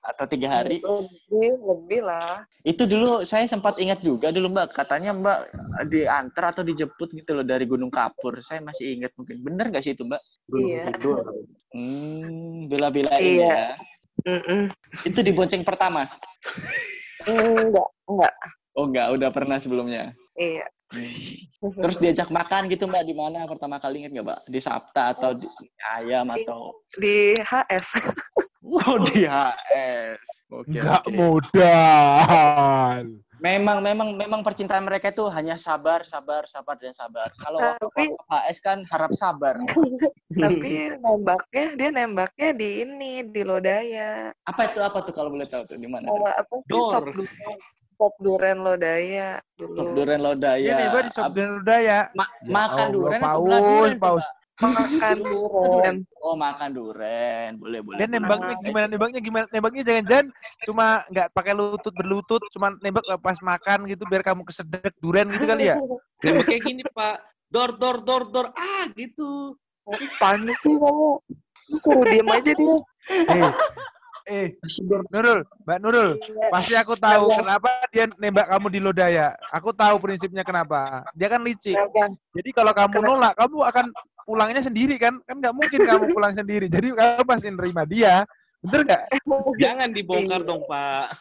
atau 0.04 0.24
tiga 0.28 0.48
hari? 0.60 0.84
lebih 0.84 1.56
lebih 1.56 2.00
lah 2.04 2.44
Itu 2.62 2.84
dulu 2.84 3.24
saya 3.24 3.48
sempat 3.48 3.80
ingat 3.80 4.04
juga 4.04 4.28
dulu 4.28 4.52
Mbak, 4.52 4.76
katanya 4.76 5.16
Mbak 5.16 5.38
diantar 5.88 6.44
atau 6.52 6.62
dijemput 6.62 7.16
gitu 7.16 7.32
loh 7.32 7.46
dari 7.46 7.64
Gunung 7.64 7.88
Kapur. 7.88 8.36
Saya 8.44 8.60
masih 8.60 8.98
ingat 9.00 9.12
mungkin. 9.16 9.40
Bener 9.40 9.70
gak 9.72 9.84
sih 9.84 9.96
itu 9.96 10.04
Mbak? 10.04 10.20
iya 10.56 10.84
Hmm, 11.72 12.66
bela-belain 12.68 13.20
Iya. 13.20 13.52
ya. 13.52 13.66
Mm-mm. 14.26 14.72
Itu 15.04 15.20
di 15.22 15.30
bonceng 15.30 15.62
pertama? 15.62 16.08
enggak 17.26 17.88
enggak 18.06 18.34
Oh 18.76 18.84
enggak, 18.84 19.08
udah 19.16 19.30
pernah 19.32 19.56
sebelumnya. 19.56 20.12
iya 20.36 20.68
Terus 20.86 21.98
diajak 21.98 22.30
makan 22.30 22.70
gitu 22.70 22.86
Mbak 22.86 23.04
di 23.04 23.14
mana 23.14 23.42
pertama 23.50 23.82
kali 23.82 24.06
ingat 24.06 24.12
nggak 24.14 24.26
Mbak? 24.26 24.40
Di 24.46 24.60
Sabta 24.62 25.02
atau 25.16 25.34
di 25.34 25.46
ayam 25.82 26.30
atau 26.30 26.78
di 26.94 27.34
HS 27.42 27.98
oh 28.66 28.98
di 29.06 29.22
HS. 29.22 30.20
Oke. 30.50 30.74
Nggak 30.74 31.02
oke. 31.04 31.14
modal. 31.14 33.04
Memang 33.36 33.84
memang 33.84 34.16
memang 34.16 34.40
percintaan 34.40 34.80
mereka 34.82 35.12
itu 35.12 35.28
hanya 35.28 35.54
sabar, 35.54 36.02
sabar, 36.02 36.48
sabar 36.48 36.74
dan 36.74 36.90
sabar. 36.90 37.28
Kalau 37.36 37.60
Tapi- 37.78 38.16
HS 38.26 38.56
kan 38.58 38.78
harap 38.88 39.12
sabar. 39.12 39.60
tapi 40.36 40.96
nembaknya 40.96 41.64
dia 41.74 41.88
nembaknya 41.90 42.50
di 42.52 42.82
ini 42.82 43.24
di 43.24 43.40
Lodaya 43.40 44.28
Apa 44.44 44.68
itu 44.68 44.82
apa 44.82 45.00
tuh 45.00 45.14
kalau 45.14 45.32
boleh 45.32 45.46
tahu 45.46 45.64
tuh 45.64 45.78
di 45.78 45.88
mana? 45.88 46.04
tuh? 46.04 46.18
oh, 46.18 46.28
apa 46.28 46.54
Dor. 46.66 46.92
sop 46.92 47.04
duren 47.08 47.56
sop 47.96 48.14
duren 48.20 48.58
Lodaya 48.60 49.28
dulu 49.56 49.76
Sop 49.78 49.88
Duren 49.94 50.20
Lodaya. 50.20 50.60
Iya 50.60 50.72
nih, 50.74 50.86
Mbak 50.90 51.02
di 51.02 51.10
Sobden 51.10 51.48
Udaya. 51.60 51.98
ma- 52.12 52.28
Ya 52.44 52.52
makan 52.52 52.76
Allah, 52.76 52.92
duren 52.92 53.20
atau 53.20 53.24
Paus, 53.24 53.40
belah 53.46 53.60
duren 53.62 53.88
tuh, 53.88 54.00
Paus. 54.02 54.26
Makan 54.56 55.16
duren 55.64 55.96
Oh 56.26 56.34
makan 56.34 56.74
duren, 56.74 57.54
boleh 57.54 57.78
boleh. 57.86 58.02
Boleh. 58.02 58.08
nembaknya 58.10 58.54
Nah, 58.58 58.62
gimana? 58.66 58.86
Nembaknya 58.90 59.20
gimana? 59.22 59.46
Nembaknya 59.54 59.82
jangan-jangan 59.86 60.26
cuma 60.66 60.86
nggak 61.06 61.28
pakai 61.30 61.52
lutut 61.54 61.94
berlutut, 61.94 62.42
cuma 62.50 62.74
nembak 62.82 63.06
pas 63.22 63.38
makan 63.38 63.86
gitu 63.86 64.02
biar 64.10 64.26
kamu 64.26 64.42
kesedek 64.42 64.90
duren 64.98 65.30
gitu 65.30 65.46
kali 65.46 65.70
ya? 65.70 65.78
Nembaknya 66.26 66.58
gini 66.58 66.82
pak. 66.90 67.22
Dor 67.46 67.78
dor 67.78 68.02
dor 68.02 68.26
dor 68.34 68.50
ah 68.58 68.90
gitu. 68.98 69.54
panik 70.18 70.58
sih 70.66 70.74
kamu 70.74 71.22
Lu 71.70 71.76
suruh 71.78 72.02
diem 72.10 72.26
aja 72.26 72.50
dia 72.58 72.74
Eh, 73.30 73.50
eh, 74.26 74.46
Nurul, 75.14 75.46
Mbak 75.62 75.78
Nurul, 75.78 76.18
pasti 76.50 76.74
aku 76.74 76.98
tahu 76.98 77.30
kenapa 77.38 77.86
dia 77.94 78.10
nembak 78.18 78.50
kamu 78.50 78.66
di 78.74 78.80
Lodaya. 78.82 79.30
Aku 79.54 79.70
tahu 79.70 80.02
prinsipnya 80.02 80.42
kenapa. 80.42 81.06
Dia 81.14 81.30
kan 81.30 81.38
licik. 81.46 81.78
Kenapa? 81.78 82.18
Jadi 82.34 82.50
kalau 82.50 82.74
kamu 82.74 82.98
nolak, 82.98 83.38
kamu 83.38 83.62
akan 83.62 83.86
pulangnya 84.26 84.60
sendiri 84.60 84.98
kan? 84.98 85.16
Kan 85.22 85.38
nggak 85.38 85.54
mungkin 85.54 85.78
kamu 85.80 86.04
pulang 86.18 86.34
sendiri. 86.34 86.66
Jadi 86.66 86.90
kamu 86.92 87.22
pasti 87.22 87.48
nerima 87.48 87.86
dia. 87.86 88.26
Bener 88.60 88.82
nggak? 88.82 89.02
Jangan 89.62 89.88
dibongkar 89.94 90.42
dong 90.42 90.66
pak. 90.66 91.14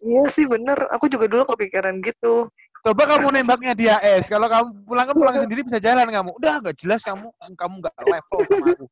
iya 0.00 0.24
sih 0.28 0.48
bener 0.48 0.80
aku 0.88 1.12
juga 1.12 1.28
dulu 1.28 1.44
kepikiran 1.44 2.00
gitu 2.00 2.48
Coba 2.80 3.04
kamu 3.04 3.36
nembaknya 3.36 3.76
di 3.76 3.84
AS. 3.84 4.24
Kalau 4.24 4.48
kamu 4.48 4.88
pulang 4.88 5.04
kan 5.04 5.12
pulang 5.12 5.36
sendiri 5.36 5.60
bisa 5.60 5.76
jalan 5.76 6.08
kamu. 6.08 6.32
Udah 6.32 6.64
nggak 6.64 6.76
jelas 6.80 7.04
kamu, 7.04 7.28
kamu 7.36 7.74
nggak 7.84 7.94
level 8.00 8.38
sama 8.48 8.66
aku. 8.72 8.86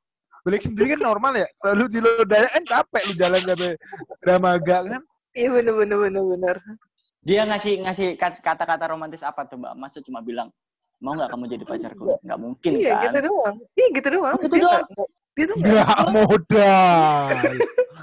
Balik 0.45 0.61
sendiri 0.61 0.87
kan 0.93 1.01
normal 1.01 1.33
ya. 1.33 1.49
Lalu 1.65 1.85
di 1.89 1.99
Lodaya 2.05 2.49
kan 2.53 2.65
capek 2.69 3.03
lu 3.09 3.15
jalan 3.17 3.41
sampai 3.41 3.73
Dramaga 4.21 4.79
kan. 4.85 5.03
iya 5.33 5.49
bener 5.49 5.73
bener 5.73 5.97
bener 6.05 6.25
bener 6.25 6.57
Dia 7.25 7.49
ngasih 7.49 7.81
ngasih 7.85 8.09
kat- 8.21 8.45
kata-kata 8.45 8.93
romantis 8.93 9.25
apa 9.25 9.49
tuh 9.49 9.57
Mbak? 9.57 9.73
Masa 9.81 10.05
cuma 10.05 10.21
bilang 10.21 10.53
mau 10.99 11.15
nggak 11.15 11.31
kamu 11.31 11.45
jadi 11.49 11.65
pacarku? 11.65 12.05
Nggak 12.21 12.39
mungkin 12.39 12.71
iya 12.75 12.91
kan? 12.93 13.03
gitu 13.07 13.19
doang 13.25 13.57
iya 13.73 13.87
gitu 13.95 14.09
doang 14.11 14.35
Oh, 14.35 14.43
gitu 14.43 14.55
Dia 14.55 14.65
doang? 14.65 14.85
nggak- 14.85 15.13
dia 15.33 15.45
tuh 15.47 15.57
nggak 15.57 15.99
modal. 16.11 17.29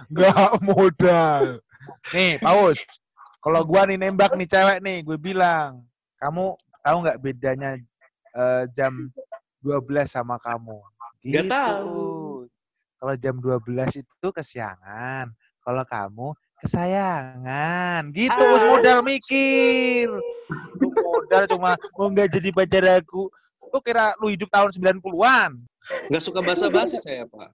Nggak 0.08 0.52
modal. 0.64 1.42
Nih, 2.14 2.34
Paus. 2.40 2.80
Kalau 3.42 3.62
gua 3.62 3.84
nih 3.84 4.00
nembak 4.00 4.34
nih 4.34 4.48
cewek 4.48 4.80
nih, 4.80 5.04
gue 5.04 5.18
bilang, 5.18 5.84
kamu 6.18 6.56
tahu 6.80 6.98
nggak 7.04 7.20
bedanya 7.20 7.76
eh, 8.32 8.64
jam 8.72 9.12
12 9.60 9.84
sama 10.08 10.40
kamu? 10.40 10.80
Gitu. 11.20 11.44
tahu. 11.46 12.48
Kalau 12.96 13.14
jam 13.18 13.36
12 13.38 14.00
itu 14.00 14.28
kesiangan. 14.32 15.30
Kalau 15.60 15.84
kamu 15.84 16.28
kesayangan. 16.62 18.12
Gitu, 18.12 18.38
wis 18.38 18.64
modal 18.64 19.00
mikir. 19.04 20.08
Lu 20.80 20.88
modal 20.92 21.44
cuma 21.50 21.72
mau 21.98 22.08
nggak 22.12 22.30
jadi 22.32 22.50
pacar 22.52 22.86
aku. 23.02 23.28
Lu 23.72 23.80
kira 23.84 24.16
lu 24.22 24.32
hidup 24.32 24.48
tahun 24.52 24.72
90-an. 24.72 25.52
Nggak 26.10 26.24
suka 26.24 26.40
basa-basi 26.40 26.98
saya, 26.98 27.28
Pak. 27.28 27.50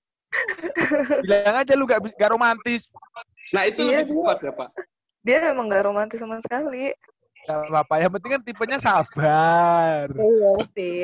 Bilang 1.27 1.55
aja 1.59 1.73
lu 1.75 1.83
gak, 1.83 1.99
gak 2.15 2.31
romantis. 2.31 2.87
Nah, 3.51 3.67
itu 3.67 3.83
Iya, 3.83 3.99
lebih 3.99 4.15
dia- 4.15 4.23
tepat 4.23 4.37
ya, 4.39 4.51
Pak. 4.55 4.69
Dia 5.27 5.37
emang 5.51 5.67
gak 5.67 5.83
romantis 5.83 6.17
sama 6.23 6.39
sekali. 6.39 6.95
Gak 7.43 7.57
apa-apa, 7.67 7.95
yang 7.99 8.11
penting 8.15 8.31
kan 8.39 8.41
tipenya 8.47 8.79
sabar. 8.79 10.07
Iya 10.07 10.51
sih. 10.71 11.03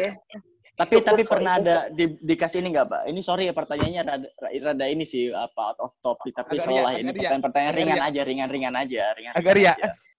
Tapi 0.77 1.01
tapi 1.01 1.25
pernah 1.25 1.57
ada 1.57 1.89
di, 1.89 2.13
dikasih 2.21 2.61
ini 2.61 2.69
nggak, 2.69 2.85
Pak? 2.85 3.01
Ini 3.09 3.19
sorry 3.25 3.49
ya 3.49 3.53
pertanyaannya 3.57 4.01
rada, 4.05 4.29
rada 4.37 4.85
ini 4.85 5.09
sih 5.09 5.33
apa 5.33 5.73
out 5.73 5.79
of 5.81 5.91
topic 6.05 6.37
tapi 6.37 6.61
Agak 6.61 6.69
seolah 6.69 6.91
riak, 6.93 7.01
ini 7.01 7.09
pertanyaan-pertanyaan 7.17 7.73
ringan 7.73 8.01
aja, 8.05 8.21
ringan-ringan 8.21 8.75
aja, 8.77 9.03
ringan. 9.17 9.33
Agak 9.33 9.53
riak. 9.57 9.77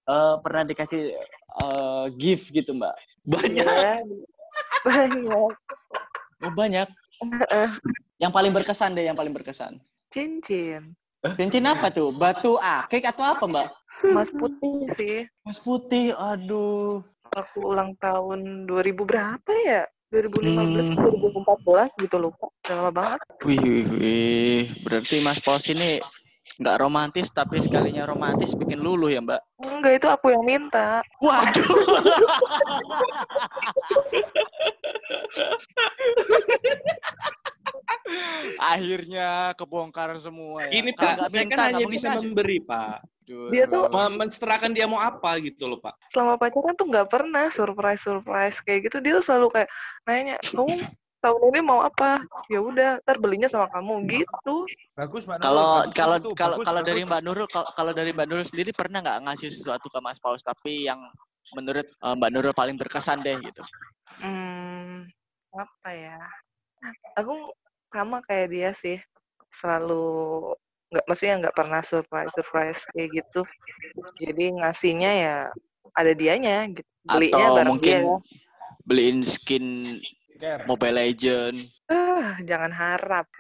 Eh, 0.09 0.35
pernah 0.43 0.62
dikasih 0.67 1.03
eh, 1.62 2.07
gift 2.19 2.50
gitu, 2.50 2.75
Mbak? 2.75 2.97
Banyak. 3.29 3.67
Iya. 3.69 3.95
Banyak. 4.83 5.53
Oh, 6.43 6.53
banyak. 6.57 6.88
Yang 8.19 8.33
paling 8.35 8.53
berkesan 8.57 8.97
deh, 8.99 9.05
yang 9.07 9.19
paling 9.21 9.31
berkesan. 9.31 9.79
Cincin. 10.11 10.97
Cincin 11.37 11.67
apa 11.71 11.93
tuh? 11.93 12.11
Batu 12.11 12.57
akik 12.59 13.05
atau 13.05 13.27
apa, 13.27 13.45
Mbak? 13.47 13.69
Mas 14.17 14.31
putih 14.35 14.91
sih. 14.97 15.19
Mas 15.47 15.61
putih, 15.61 16.17
aduh. 16.19 17.05
Aku 17.37 17.77
ulang 17.77 17.93
tahun 18.00 18.65
2000 18.65 19.05
berapa 19.05 19.53
ya? 19.62 19.85
2015, 20.09 20.88
Hmm. 20.88 20.97
2014 21.21 21.93
gitu. 22.00 22.33
Udah 22.33 22.73
lama 22.73 22.91
banget. 22.93 23.21
Wih, 23.45 23.61
wih, 23.61 23.87
wih. 23.93 24.62
Berarti 24.81 25.21
Mas 25.21 25.37
Paus 25.41 25.69
ini 25.69 26.00
nggak 26.59 26.81
romantis, 26.81 27.31
tapi 27.31 27.61
sekalinya 27.61 28.09
romantis 28.09 28.57
bikin 28.57 28.81
luluh 28.81 29.12
ya, 29.12 29.21
Mbak? 29.21 29.41
Enggak, 29.69 29.93
itu 30.00 30.09
aku 30.09 30.33
yang 30.33 30.43
minta. 30.43 31.05
Waduh. 31.21 31.69
Akhirnya 38.59 39.52
kebongkar 39.54 40.16
semua 40.18 40.66
ya. 40.66 40.73
Ini 40.83 40.90
Pak, 40.97 41.30
saya 41.30 41.45
minta, 41.47 41.54
kan 41.54 41.59
hanya 41.73 41.85
bisa 41.87 42.09
kasih. 42.12 42.21
memberi, 42.26 42.59
Pak. 42.64 42.97
Aduh, 43.28 43.49
Dia 43.52 43.64
tuh- 43.68 43.88
Mensetarakan 43.92 44.71
dia 44.73 44.87
mau 44.88 45.00
apa 45.00 45.37
gitu 45.45 45.68
loh, 45.68 45.78
Pak. 45.80 45.95
Selama 46.12 46.40
pacaran 46.40 46.75
tuh 46.75 46.87
nggak 46.88 47.09
pernah 47.12 47.47
surprise-surprise 47.52 48.59
kayak 48.64 48.88
gitu. 48.88 48.97
Dia 49.04 49.21
tuh 49.21 49.25
selalu 49.25 49.47
kayak 49.52 49.68
nanya, 50.09 50.37
kamu 50.40 50.75
tahun 51.21 51.42
ini 51.52 51.61
mau 51.61 51.85
apa? 51.85 52.25
Ya 52.49 52.61
udah, 52.64 53.04
ntar 53.04 53.21
belinya 53.21 53.49
sama 53.52 53.68
kamu 53.68 54.09
gitu. 54.09 54.64
Bagus, 54.97 55.28
Mbak 55.28 55.37
Nurul. 55.38 55.47
Kalau 55.47 55.71
kalau 55.95 56.18
kalau 56.35 56.57
kalau 56.64 56.83
dari. 56.83 57.02
Mbak 57.04 57.23
Nurul 57.23 57.47
kalau 57.52 57.68
kalau 57.76 57.92
dari 57.95 58.11
Mbak 58.16 58.26
Nurul 58.26 58.47
sendiri 58.49 58.71
pernah 58.75 58.99
nggak 59.04 59.28
ngasih 59.28 59.50
sesuatu 59.52 59.87
ke 59.92 59.99
Mas 60.02 60.18
Paus 60.18 60.42
tapi 60.42 60.88
yang 60.88 60.99
menurut 61.54 61.87
eh, 61.87 62.14
Mbak 62.18 62.30
Nurul 62.35 62.54
paling 62.57 62.75
berkesan 62.80 63.23
deh 63.23 63.37
gitu. 63.38 63.62
Hmm, 64.18 65.07
apa 65.54 65.88
ya? 65.95 66.18
Aku 67.21 67.52
sama 67.92 68.21
kayak 68.25 68.49
dia 68.52 68.71
sih. 68.76 68.99
Selalu 69.52 70.04
nggak 70.88 71.04
maksudnya 71.04 71.35
nggak 71.45 71.57
pernah 71.57 71.80
surprise 71.85 72.33
surprise 72.37 72.80
kayak 72.95 73.25
gitu. 73.25 73.42
Jadi 74.21 74.45
ngasihnya 74.61 75.11
ya 75.12 75.37
ada 75.97 76.12
dianya 76.14 76.68
gitu. 76.73 76.88
Belinya 77.09 77.47
Atau 77.49 77.57
bareng 77.57 77.71
mungkin 77.73 77.97
dia. 77.97 78.16
beliin 78.85 79.18
skin. 79.25 79.99
Mobile 80.71 81.02
Legend. 81.02 81.66
Ah, 81.90 82.38
jangan 82.47 82.71
harap. 82.71 83.26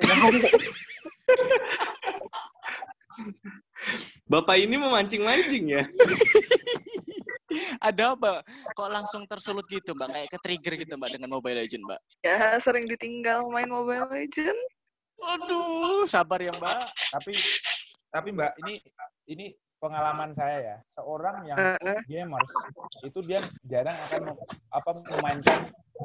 Bapak 4.28 4.60
ini 4.60 4.76
memancing-mancing 4.76 5.64
ya. 5.72 5.82
Ada 7.80 8.12
apa? 8.12 8.44
Kok 8.76 8.90
langsung 8.92 9.24
tersulut 9.24 9.64
gitu, 9.72 9.96
Mbak? 9.96 10.08
Kayak 10.12 10.28
ke 10.28 10.38
trigger 10.44 10.74
gitu, 10.84 10.94
Mbak, 11.00 11.10
dengan 11.16 11.32
Mobile 11.32 11.64
Legend, 11.64 11.82
Mbak. 11.88 12.00
ya 12.20 12.60
sering 12.60 12.84
ditinggal 12.84 13.48
main 13.48 13.72
Mobile 13.72 14.04
Legend. 14.12 14.58
Aduh, 15.18 16.04
sabar 16.04 16.44
ya, 16.44 16.52
Mbak. 16.52 16.92
Tapi 16.92 17.32
tapi 18.12 18.28
Mbak, 18.36 18.52
ini 18.60 18.74
ini 19.32 19.46
pengalaman 19.80 20.36
saya 20.36 20.58
ya. 20.60 20.76
Seorang 20.92 21.48
yang 21.48 21.58
gamers 22.04 22.52
itu 23.00 23.18
dia 23.24 23.40
jarang 23.64 23.96
akan 24.04 24.20
mem- 24.28 24.40
apa 24.68 24.90
memainkan 25.16 25.60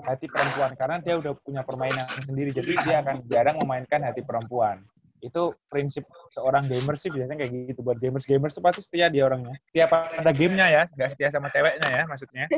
hati 0.07 0.25
perempuan 0.31 0.71
karena 0.79 0.97
dia 1.03 1.15
udah 1.19 1.33
punya 1.43 1.61
permainan 1.67 2.07
sendiri. 2.23 2.55
Jadi 2.55 2.71
dia 2.87 3.03
akan 3.03 3.27
jarang 3.27 3.59
memainkan 3.59 3.99
hati 3.99 4.23
perempuan. 4.23 4.79
Itu 5.23 5.55
prinsip 5.71 6.03
seorang 6.35 6.67
gamer 6.67 6.99
sih 6.99 7.07
biasanya 7.07 7.39
kayak 7.39 7.71
gitu. 7.71 7.79
Buat 7.79 8.03
gamers-gamers 8.03 8.51
tuh 8.51 8.59
pasti 8.59 8.83
setia 8.83 9.07
dia 9.07 9.23
orangnya. 9.23 9.55
Tiap 9.71 9.89
ada 10.19 10.31
gamenya 10.35 10.67
ya, 10.67 10.83
nggak 10.91 11.09
setia 11.15 11.31
sama 11.31 11.47
ceweknya 11.47 11.87
ya 11.87 12.03
maksudnya. 12.03 12.45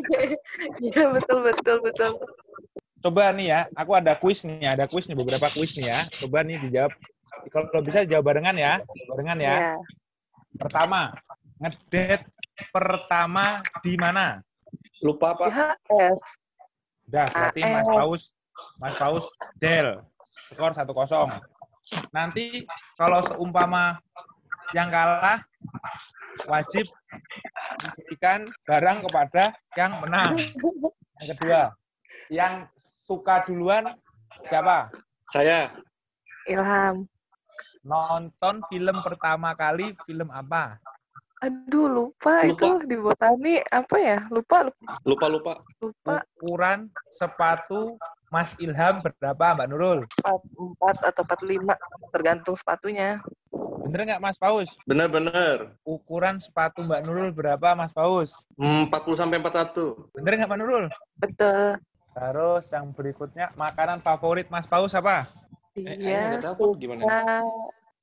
Iya 0.81 1.13
betul 1.13 1.45
betul 1.45 1.77
betul. 1.85 2.11
Coba 3.05 3.29
nih 3.37 3.53
ya, 3.53 3.59
aku 3.77 3.91
ada 3.93 4.17
kuis 4.17 4.41
nih, 4.41 4.65
ada 4.65 4.89
kuis 4.89 5.05
nih, 5.05 5.13
beberapa 5.13 5.53
kuis 5.53 5.77
nih 5.77 5.93
ya. 5.93 5.99
Coba 6.25 6.41
nih 6.41 6.57
dijawab. 6.65 6.91
Kalau 7.53 7.83
bisa 7.85 8.01
jawab 8.01 8.33
barengan 8.33 8.57
ya, 8.57 8.81
barengan 9.13 9.37
ya. 9.37 9.53
Ya. 9.53 9.73
Pertama, 10.57 11.13
ngedate 11.61 12.25
pertama 12.73 13.61
di 13.85 13.93
mana? 13.99 14.41
Lupa, 15.05 15.37
Pak. 15.37 15.53
IHS. 15.53 16.21
Udah, 17.05 17.27
berarti 17.29 17.61
Mas 17.61 17.85
AS. 17.85 17.93
Paus, 17.93 18.23
Mas 18.81 18.95
Paus 18.97 19.25
Del. 19.61 20.01
Skor 20.49 20.73
1-0. 20.73 20.89
Nanti 22.13 22.65
kalau 22.97 23.21
seumpama 23.25 23.99
yang 24.73 24.89
kalah 24.89 25.39
wajib 26.49 26.89
memberikan 27.83 28.39
barang 28.65 28.97
kepada 29.05 29.43
yang 29.77 29.91
menang. 30.01 30.33
Yang 31.21 31.27
kedua, 31.37 31.61
yang 32.27 32.53
suka 32.77 33.45
duluan 33.47 33.95
siapa? 34.43 34.89
Saya. 35.29 35.71
Ilham. 36.49 37.07
Nonton 37.85 38.65
film 38.69 38.97
pertama 39.05 39.53
kali 39.53 39.93
film 40.09 40.29
apa? 40.33 40.81
Aduh 41.45 41.85
lupa, 41.85 42.41
Lupa. 42.41 42.49
itu 42.49 42.67
di 42.89 42.97
botani 42.97 43.61
apa 43.69 43.95
ya? 44.01 44.19
Lupa 44.33 44.65
lupa 44.65 44.97
Lupa, 45.05 45.25
lupa. 45.29 45.53
lupa. 45.83 46.15
Ukuran 46.41 46.89
sepatu 47.13 47.99
Mas 48.35 48.51
Ilham 48.59 48.99
berapa, 48.99 49.55
Mbak 49.55 49.67
Nurul? 49.71 49.99
Empat, 50.03 50.41
empat 50.59 50.95
atau 51.07 51.23
empat 51.23 51.39
lima 51.47 51.71
tergantung 52.11 52.51
sepatunya. 52.51 53.23
Bener 53.87 54.11
nggak 54.11 54.19
Mas 54.19 54.35
Paus? 54.35 54.75
Benar-benar. 54.83 55.71
Ukuran 55.87 56.43
sepatu 56.43 56.83
Mbak 56.83 56.99
Nurul 57.07 57.31
berapa, 57.31 57.79
Mas 57.79 57.95
Paus? 57.95 58.43
Hmm, 58.59 58.91
40 58.91 59.15
sampai 59.15 59.39
41. 59.39 60.11
Bener 60.11 60.35
nggak 60.35 60.51
Mbak 60.51 60.59
Nurul? 60.59 60.85
Betul. 61.15 61.79
Terus 62.11 62.65
yang 62.75 62.91
berikutnya, 62.91 63.55
makanan 63.55 64.03
favorit 64.03 64.51
Mas 64.51 64.67
Paus 64.67 64.91
apa? 64.91 65.31
Eh, 65.79 65.87
eh, 65.87 65.95
Iya. 65.95 66.35
nggak 66.35 66.59
tahu 66.59 66.75
gimana. 66.75 67.39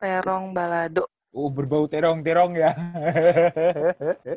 terong 0.01 0.57
balado 0.57 1.12
Oh, 1.37 1.53
berbau 1.53 1.85
terong-terong 1.85 2.57
ya. 2.57 2.73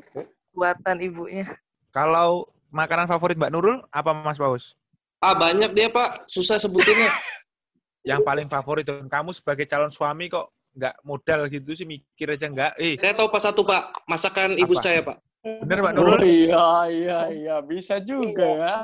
buatan 0.60 0.97
ibunya. 0.99 1.55
Kalau 1.95 2.51
makanan 2.67 3.08
favorit 3.08 3.39
Mbak 3.39 3.51
Nurul, 3.55 3.79
apa 3.95 4.12
Mas 4.12 4.36
Paus? 4.36 4.75
Ah, 5.23 5.36
banyak 5.36 5.71
dia, 5.71 5.88
Pak. 5.89 6.28
Susah 6.28 6.60
sebutinnya. 6.60 7.10
Yang 8.10 8.21
paling 8.21 8.45
favorit 8.45 8.86
dan 8.86 9.10
kamu 9.10 9.34
sebagai 9.34 9.65
calon 9.65 9.89
suami 9.89 10.30
kok 10.30 10.54
nggak 10.75 10.95
modal 11.01 11.47
gitu 11.49 11.73
sih 11.73 11.88
mikir 11.88 12.36
aja 12.36 12.45
nggak. 12.45 12.71
Eh, 12.78 12.99
Saya 13.01 13.17
tahu 13.17 13.34
Pak 13.34 13.41
satu, 13.41 13.62
Pak. 13.65 14.06
Masakan 14.06 14.60
ibu 14.60 14.75
Apa? 14.78 14.84
saya, 14.84 15.01
Pak. 15.01 15.17
bener 15.45 15.78
Mbak 15.82 15.93
Oh 15.93 15.97
Nurul? 16.01 16.21
iya, 16.25 16.67
iya, 16.89 17.19
iya. 17.30 17.56
Bisa 17.62 17.97
juga 18.01 18.45
ya. 18.45 18.75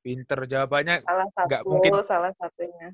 Pinter 0.00 0.44
jawabannya. 0.44 1.00
Salah 1.04 1.28
satu, 1.32 1.46
Nggak 1.48 1.62
mungkin. 1.64 1.90
salah 2.04 2.32
satunya. 2.36 2.88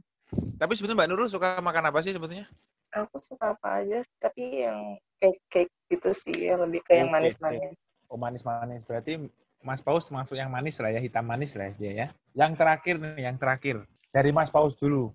Tapi 0.59 0.73
sebetulnya 0.75 0.99
Mbak 1.03 1.09
Nurul 1.11 1.29
suka 1.31 1.59
makan 1.59 1.91
apa 1.91 1.99
sih 2.03 2.15
sebetulnya? 2.15 2.47
Aku 2.91 3.19
suka 3.23 3.55
apa 3.55 3.83
aja, 3.83 4.03
tapi 4.19 4.63
yang 4.63 4.99
cake-cake 5.23 5.71
gitu 5.87 6.11
sih, 6.11 6.51
ya, 6.51 6.59
lebih 6.59 6.83
ke 6.83 6.99
yang 6.99 7.11
Oh, 7.11 7.15
manis-manis. 7.15 7.79
Oh 8.11 8.19
manis-manis. 8.19 8.83
Berarti 8.87 9.23
Mas 9.61 9.85
Paus 9.85 10.09
termasuk 10.09 10.41
yang 10.41 10.49
manis 10.49 10.81
lah 10.81 10.91
ya, 10.93 11.01
hitam 11.01 11.25
manis 11.29 11.53
lah 11.53 11.69
dia 11.77 11.93
ya. 11.93 12.07
Yang 12.33 12.53
terakhir 12.57 12.95
nih, 12.97 13.29
yang 13.29 13.37
terakhir. 13.37 13.77
Dari 14.11 14.31
Mas 14.33 14.49
Paus 14.49 14.75
dulu. 14.75 15.13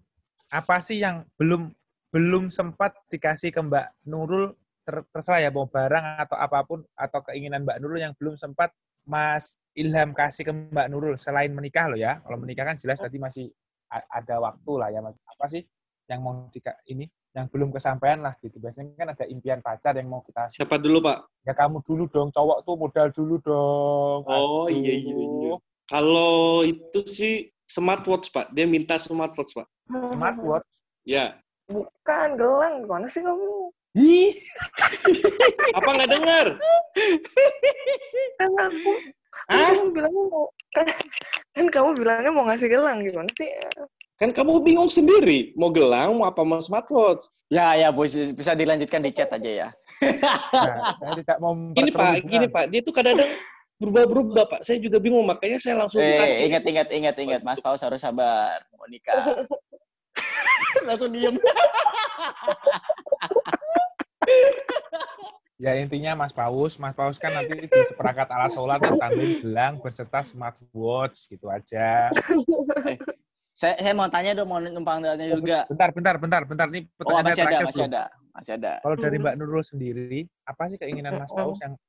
Apa 0.53 0.77
sih 0.79 1.01
yang 1.01 1.25
belum 1.35 1.73
belum 2.13 2.47
sempat 2.53 2.95
dikasih 3.11 3.51
ke 3.51 3.59
Mbak 3.59 4.07
Nurul, 4.07 4.55
ter- 4.87 5.03
terserah 5.11 5.43
ya, 5.43 5.49
mau 5.51 5.67
barang 5.67 6.21
atau 6.21 6.37
apa 6.39 6.63
pun, 6.63 6.85
atau 6.95 7.19
keinginan 7.25 7.65
Mbak 7.65 7.77
Nurul 7.81 7.99
yang 7.99 8.13
belum 8.15 8.37
sempat 8.37 8.71
Mas 9.03 9.57
Ilham 9.75 10.15
kasih 10.15 10.47
ke 10.47 10.53
Mbak 10.53 10.87
Nurul 10.93 11.15
selain 11.19 11.51
menikah 11.51 11.89
loh 11.91 11.99
ya. 11.99 12.21
Kalau 12.23 12.37
menikah 12.39 12.63
kan 12.69 12.77
jelas 12.79 13.01
tadi 13.01 13.17
masih 13.19 13.49
ada 13.89 14.39
waktu 14.39 14.71
lah 14.77 14.89
ya. 14.93 15.01
Mas. 15.01 15.17
Apa 15.25 15.51
sih 15.51 15.65
yang 16.05 16.21
mau 16.21 16.47
dika 16.53 16.77
ini 16.85 17.09
yang 17.35 17.51
belum 17.51 17.69
kesampaian 17.75 18.23
lah 18.23 18.33
gitu. 18.39 18.55
Biasanya 18.63 18.95
kan 18.95 19.07
ada 19.11 19.27
impian 19.27 19.59
pacar 19.59 19.91
yang 19.99 20.07
mau 20.07 20.23
kita 20.23 20.47
Siapa 20.47 20.79
dulu, 20.79 21.03
Pak? 21.03 21.43
Ya 21.43 21.51
kamu 21.51 21.83
dulu 21.83 22.07
dong, 22.07 22.31
cowok 22.31 22.63
tuh 22.63 22.75
modal 22.79 23.07
dulu 23.11 23.35
dong. 23.43 24.19
Oh, 24.23 24.71
iya, 24.71 24.95
iya, 24.95 25.13
iya. 25.13 25.53
Kalau 25.91 26.63
itu 26.63 27.03
sih 27.05 27.51
smartwatch, 27.67 28.31
Pak. 28.31 28.55
Dia 28.55 28.63
minta 28.63 28.95
smartwatch, 28.95 29.51
Pak. 29.51 29.67
Smartwatch. 29.91 30.71
Ya. 31.03 31.37
Bukan, 31.67 32.39
gelang. 32.39 32.87
Gimana 32.87 33.05
sih 33.11 33.19
kamu? 33.19 33.69
Ih, 33.95 34.35
apa 35.71 35.87
nggak 35.87 36.11
dengar? 36.11 36.45
Kan 38.35 38.51
aku, 38.59 38.91
kan 39.47 39.55
Hah? 39.55 39.71
kamu 39.71 39.87
bilangnya 39.95 40.23
mau, 40.27 40.45
kan, 40.75 40.85
kan 41.55 41.65
kamu 41.71 41.89
bilangnya 41.95 42.31
mau 42.35 42.43
ngasih 42.43 42.67
gelang 42.67 42.99
gimana 42.99 43.31
sih? 43.39 43.47
Kan 44.15 44.31
kamu 44.31 44.63
bingung 44.63 44.87
sendiri, 44.87 45.51
mau 45.59 45.67
gelang, 45.67 46.15
mau 46.15 46.23
apa 46.23 46.39
mau 46.47 46.63
smartwatch. 46.63 47.27
Ya, 47.51 47.75
ya, 47.75 47.91
bos. 47.91 48.15
Bisa 48.15 48.55
dilanjutkan 48.55 49.03
di 49.03 49.11
chat 49.11 49.27
aja 49.27 49.51
ya. 49.51 49.69
Nah, 50.55 50.95
saya 50.95 51.19
tidak 51.19 51.37
mau 51.43 51.51
memperkeruh 51.51 51.99
Pak, 51.99 52.13
gini 52.23 52.47
Pak, 52.47 52.65
dia 52.71 52.79
tuh 52.79 52.95
kadang-kadang 52.95 53.31
berubah-berubah 53.75 54.43
Pak. 54.55 54.61
Saya 54.63 54.79
juga 54.79 55.03
bingung, 55.03 55.27
makanya 55.27 55.59
saya 55.59 55.83
langsung 55.83 55.99
Eh, 55.99 56.15
kasih. 56.15 56.47
ingat, 56.47 56.63
ingat, 56.63 56.87
ingat, 56.95 57.15
ingat. 57.19 57.41
Mas 57.43 57.59
Paus 57.59 57.83
harus 57.83 57.99
sabar. 57.99 58.63
Mau 58.79 58.87
nikah. 58.87 59.43
Langsung 60.87 61.11
diem. 61.11 61.35
Ya 65.55 65.75
intinya 65.79 66.15
Mas 66.19 66.31
Paus, 66.35 66.75
Mas 66.79 66.95
Paus 66.95 67.15
kan 67.15 67.31
nanti 67.31 67.55
di 67.55 67.67
seperangkat 67.67 68.27
alat 68.27 68.51
sholat 68.51 68.79
tambahin 68.83 69.39
gelang 69.39 69.75
berserta 69.79 70.23
smartwatch 70.23 71.31
gitu 71.31 71.47
aja. 71.47 72.11
Saya, 73.55 73.79
saya 73.79 73.95
mau 73.95 74.11
tanya 74.11 74.35
dong, 74.35 74.51
mau 74.51 74.59
numpang 74.59 74.99
tanya 74.99 75.31
juga. 75.31 75.63
Bentar, 75.71 75.95
bentar, 75.95 76.15
bentar, 76.19 76.41
bentar. 76.43 76.67
Ini 76.67 76.91
Oh, 77.07 77.07
pertanyaan 77.07 77.31
masih 77.31 77.43
ada, 77.47 77.57
masih 77.63 77.71
belum. 77.71 77.87
ada. 77.87 78.03
Masih 78.35 78.51
ada. 78.59 78.73
Kalau 78.83 78.95
dari 78.99 79.15
Hmm. 79.15 79.23
Mbak 79.23 79.35
Nurul 79.39 79.63
sendiri, 79.63 80.27
apa 80.43 80.67
sih 80.67 80.75
keinginan 80.75 81.15
Mas 81.15 81.31
Paus 81.31 81.63
yang 81.63 81.79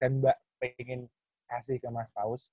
dan 0.00 0.24
Mbak 0.24 0.36
pengen 0.56 1.00
kasih 1.52 1.76
ke 1.76 1.88
Mas 1.92 2.08
Paus? 2.16 2.48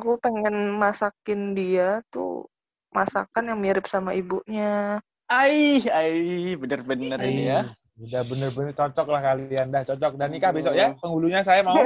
Aku 0.00 0.16
pengen 0.16 0.80
masakin 0.80 1.52
dia 1.52 2.00
tuh 2.08 2.48
masakan 2.96 3.52
yang 3.52 3.60
mirip 3.60 3.84
sama 3.84 4.16
ibunya. 4.16 5.04
Ai, 5.28 5.84
ai, 5.92 6.56
bener-bener 6.56 7.20
ini 7.20 7.52
ya. 7.52 7.68
Udah 8.00 8.24
bener-bener 8.24 8.72
cocok 8.72 9.12
lah 9.12 9.20
kalian, 9.20 9.68
dah 9.68 9.84
cocok. 9.84 10.16
Dan 10.16 10.32
nikah 10.32 10.56
besok 10.56 10.72
ya, 10.72 10.96
penghulunya 10.96 11.44
saya 11.44 11.60
mau. 11.60 11.76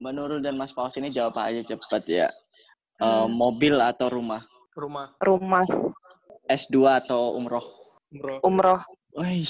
Mbak 0.00 0.12
Nurul 0.16 0.40
dan 0.40 0.56
Mas 0.56 0.72
Paus 0.72 0.96
ini 0.96 1.12
jawab 1.12 1.36
aja 1.36 1.60
cepet 1.60 2.04
ya. 2.08 2.32
Hmm. 3.00 3.32
mobil 3.32 3.74
atau 3.80 4.12
rumah? 4.12 4.44
Rumah, 4.76 5.16
Rumah 5.18 5.64
S2 6.46 7.00
atau 7.00 7.36
umroh? 7.36 7.64
bro. 8.10 8.42
umroh 8.42 8.80
Wih, 9.16 9.46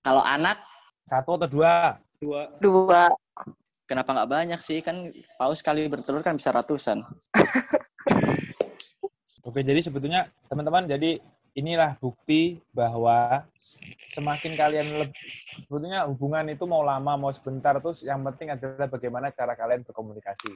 Kalau 0.00 0.22
anak, 0.22 0.62
Satu 1.10 1.34
atau 1.34 1.48
dua? 1.50 1.98
Dua. 2.22 2.42
dua. 2.62 3.02
kenapa 3.90 4.14
nggak 4.14 4.30
banyak 4.30 4.60
sih? 4.62 4.78
Kan 4.84 5.10
Paus 5.34 5.58
sekali 5.58 5.90
bertelur 5.90 6.22
kan 6.22 6.38
bisa 6.38 6.54
ratusan. 6.54 7.02
Oke, 9.42 9.66
jadi 9.66 9.82
sebetulnya 9.82 10.30
teman-teman, 10.46 10.86
jadi 10.86 11.18
inilah 11.58 11.98
bukti 11.98 12.62
bahwa 12.70 13.42
semakin 14.06 14.54
kalian 14.54 14.94
lebih, 14.94 15.26
sebetulnya 15.66 16.06
hubungan 16.06 16.46
itu 16.54 16.62
mau 16.68 16.86
lama, 16.86 17.18
mau 17.18 17.32
sebentar, 17.34 17.74
terus 17.82 18.06
yang 18.06 18.22
penting 18.30 18.54
adalah 18.54 18.86
bagaimana 18.86 19.34
cara 19.34 19.58
kalian 19.58 19.82
berkomunikasi. 19.82 20.54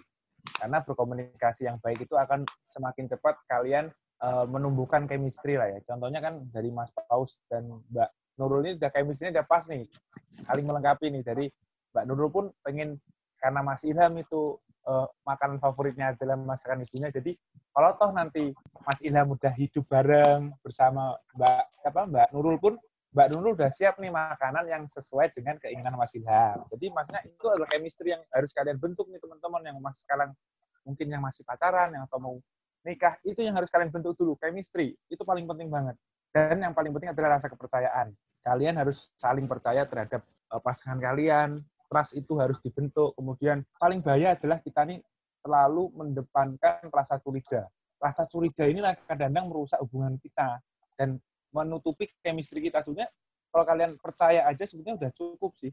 Karena 0.61 0.79
berkomunikasi 0.81 1.69
yang 1.69 1.81
baik 1.81 2.05
itu 2.05 2.15
akan 2.15 2.45
semakin 2.65 3.11
cepat 3.11 3.37
kalian 3.49 3.89
eh, 4.23 4.45
menumbuhkan 4.49 5.09
chemistry 5.09 5.57
lah 5.57 5.69
ya. 5.71 5.79
Contohnya 5.85 6.21
kan 6.21 6.45
dari 6.53 6.71
Mas 6.71 6.93
Paus 6.95 7.41
dan 7.51 7.69
Mbak 7.91 8.11
Nurul 8.41 8.67
ini 8.67 8.73
udah 8.79 8.91
chemistry-nya 8.91 9.41
udah 9.41 9.47
pas 9.47 9.65
nih, 9.71 9.87
saling 10.31 10.67
melengkapi 10.67 11.07
nih. 11.11 11.23
Dari 11.23 11.47
Mbak 11.95 12.05
Nurul 12.11 12.31
pun 12.31 12.45
pengen 12.63 12.99
karena 13.39 13.61
Mas 13.61 13.83
Ilham 13.85 14.15
itu 14.19 14.59
eh, 14.89 15.07
makanan 15.27 15.59
favoritnya 15.61 16.17
adalah 16.17 16.37
masakan 16.37 16.85
ibunya, 16.85 17.09
jadi 17.13 17.33
kalau 17.75 17.91
toh 17.99 18.11
nanti 18.15 18.55
Mas 18.87 19.03
Ilham 19.03 19.35
udah 19.35 19.53
hidup 19.59 19.85
bareng 19.91 20.55
bersama 20.63 21.19
Mbak 21.35 21.63
apa 21.91 22.03
Mbak 22.07 22.29
Nurul 22.31 22.57
pun 22.63 22.75
Mbak 23.15 23.31
Nurul 23.31 23.55
udah 23.55 23.71
siap 23.71 24.03
nih 24.03 24.11
makanan 24.11 24.67
yang 24.67 24.83
sesuai 24.91 25.31
dengan 25.39 25.55
keinginan 25.63 25.95
Mas 25.95 26.11
Ilham. 26.19 26.59
Jadi 26.67 26.91
makanya 26.91 27.23
itu 27.23 27.47
adalah 27.47 27.71
chemistry 27.71 28.11
yang 28.11 28.23
harus 28.35 28.51
kalian 28.51 28.75
bentuk 28.75 29.07
nih 29.07 29.23
teman-teman 29.23 29.63
yang 29.63 29.79
masih 29.79 30.03
sekarang 30.03 30.35
mungkin 30.83 31.07
yang 31.07 31.23
masih 31.23 31.47
pacaran 31.47 31.95
yang 31.95 32.11
atau 32.11 32.19
mau 32.19 32.35
nikah 32.83 33.15
itu 33.23 33.39
yang 33.47 33.55
harus 33.55 33.71
kalian 33.71 33.95
bentuk 33.95 34.19
dulu 34.19 34.35
chemistry. 34.43 34.99
Itu 35.07 35.23
paling 35.23 35.47
penting 35.47 35.71
banget. 35.71 35.95
Dan 36.35 36.59
yang 36.59 36.75
paling 36.75 36.91
penting 36.91 37.15
adalah 37.15 37.39
rasa 37.39 37.47
kepercayaan. 37.47 38.11
Kalian 38.43 38.75
harus 38.83 39.15
saling 39.15 39.47
percaya 39.47 39.87
terhadap 39.87 40.27
eh, 40.27 40.61
pasangan 40.61 40.99
kalian 40.99 41.63
trust 41.87 42.19
itu 42.19 42.35
harus 42.43 42.59
dibentuk. 42.67 43.15
Kemudian 43.15 43.63
paling 43.79 44.03
bahaya 44.03 44.35
adalah 44.35 44.59
kita 44.59 44.83
nih 44.91 44.99
terlalu 45.39 45.87
mendepankan 45.95 46.91
rasa 46.91 47.23
curiga. 47.23 47.71
Rasa 48.03 48.27
curiga 48.27 48.67
inilah 48.67 48.99
kadang-kadang 49.07 49.47
merusak 49.47 49.79
hubungan 49.87 50.19
kita. 50.19 50.59
Dan 50.99 51.23
menutupi 51.55 52.11
chemistry 52.19 52.67
kita. 52.67 52.83
Sebenarnya 52.83 53.11
kalau 53.55 53.65
kalian 53.65 53.91
percaya 54.03 54.43
aja 54.51 54.67
sebetulnya 54.67 54.99
udah 54.99 55.11
cukup 55.15 55.55
sih. 55.55 55.71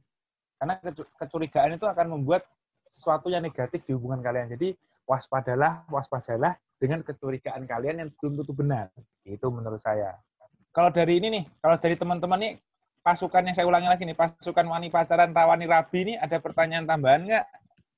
Karena 0.62 0.78
kecu- 0.78 1.10
kecurigaan 1.17 1.74
itu 1.74 1.89
akan 1.89 2.08
membuat 2.13 2.46
sesuatu 2.86 3.34
yang 3.34 3.41
negatif 3.41 3.82
di 3.89 3.98
hubungan 3.98 4.22
kalian. 4.22 4.54
Jadi 4.54 4.78
waspadalah, 5.10 5.89
waspadalah 5.89 6.54
dengan 6.78 7.02
kecurigaan 7.02 7.65
kalian 7.65 8.06
yang 8.06 8.10
belum 8.22 8.46
tentu 8.46 8.54
benar. 8.54 8.94
Itu 9.26 9.50
menurut 9.50 9.82
saya. 9.82 10.22
Kalau 10.70 10.94
dari 10.94 11.17
ini 11.17 11.28
nih, 11.34 11.44
kalau 11.60 11.76
dari 11.82 11.98
teman-teman 11.98 12.39
nih, 12.39 12.54
pasukan 13.02 13.41
yang 13.41 13.56
saya 13.58 13.65
ulangi 13.65 13.89
lagi 13.89 14.06
nih, 14.06 14.15
pasukan 14.15 14.65
wani 14.70 14.94
pacaran 14.94 15.34
rawani 15.34 15.65
rabi 15.65 16.06
ini 16.06 16.13
ada 16.15 16.38
pertanyaan 16.38 16.86
tambahan 16.86 17.26
nggak? 17.26 17.46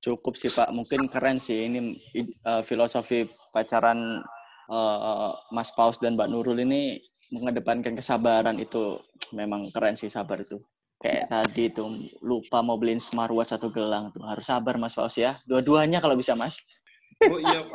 Cukup 0.04 0.36
sih 0.36 0.52
Pak, 0.52 0.72
mungkin 0.76 1.08
keren 1.08 1.40
sih 1.40 1.68
ini 1.68 2.00
eh, 2.16 2.62
filosofi 2.64 3.28
pacaran 3.52 4.24
eh, 4.72 5.32
Mas 5.52 5.72
Paus 5.76 6.00
dan 6.00 6.16
Mbak 6.16 6.28
Nurul 6.32 6.64
ini 6.64 6.98
mengedepankan 7.34 7.98
kesabaran 7.98 8.62
itu 8.62 9.02
memang 9.34 9.74
keren 9.74 9.98
sih 9.98 10.14
sabar 10.14 10.46
itu. 10.46 10.62
Kayak 11.02 11.28
tadi 11.28 11.68
tuh 11.74 11.90
lupa 12.24 12.64
mau 12.64 12.80
beliin 12.80 13.02
smartwatch 13.02 13.52
satu 13.52 13.74
gelang 13.74 14.14
tuh 14.14 14.24
harus 14.24 14.46
sabar 14.46 14.78
Mas 14.80 14.96
Paus 14.96 15.18
ya. 15.20 15.36
Dua-duanya 15.50 16.00
kalau 16.00 16.16
bisa 16.16 16.38
Mas. 16.38 16.56
Oh 17.28 17.42
iya. 17.42 17.66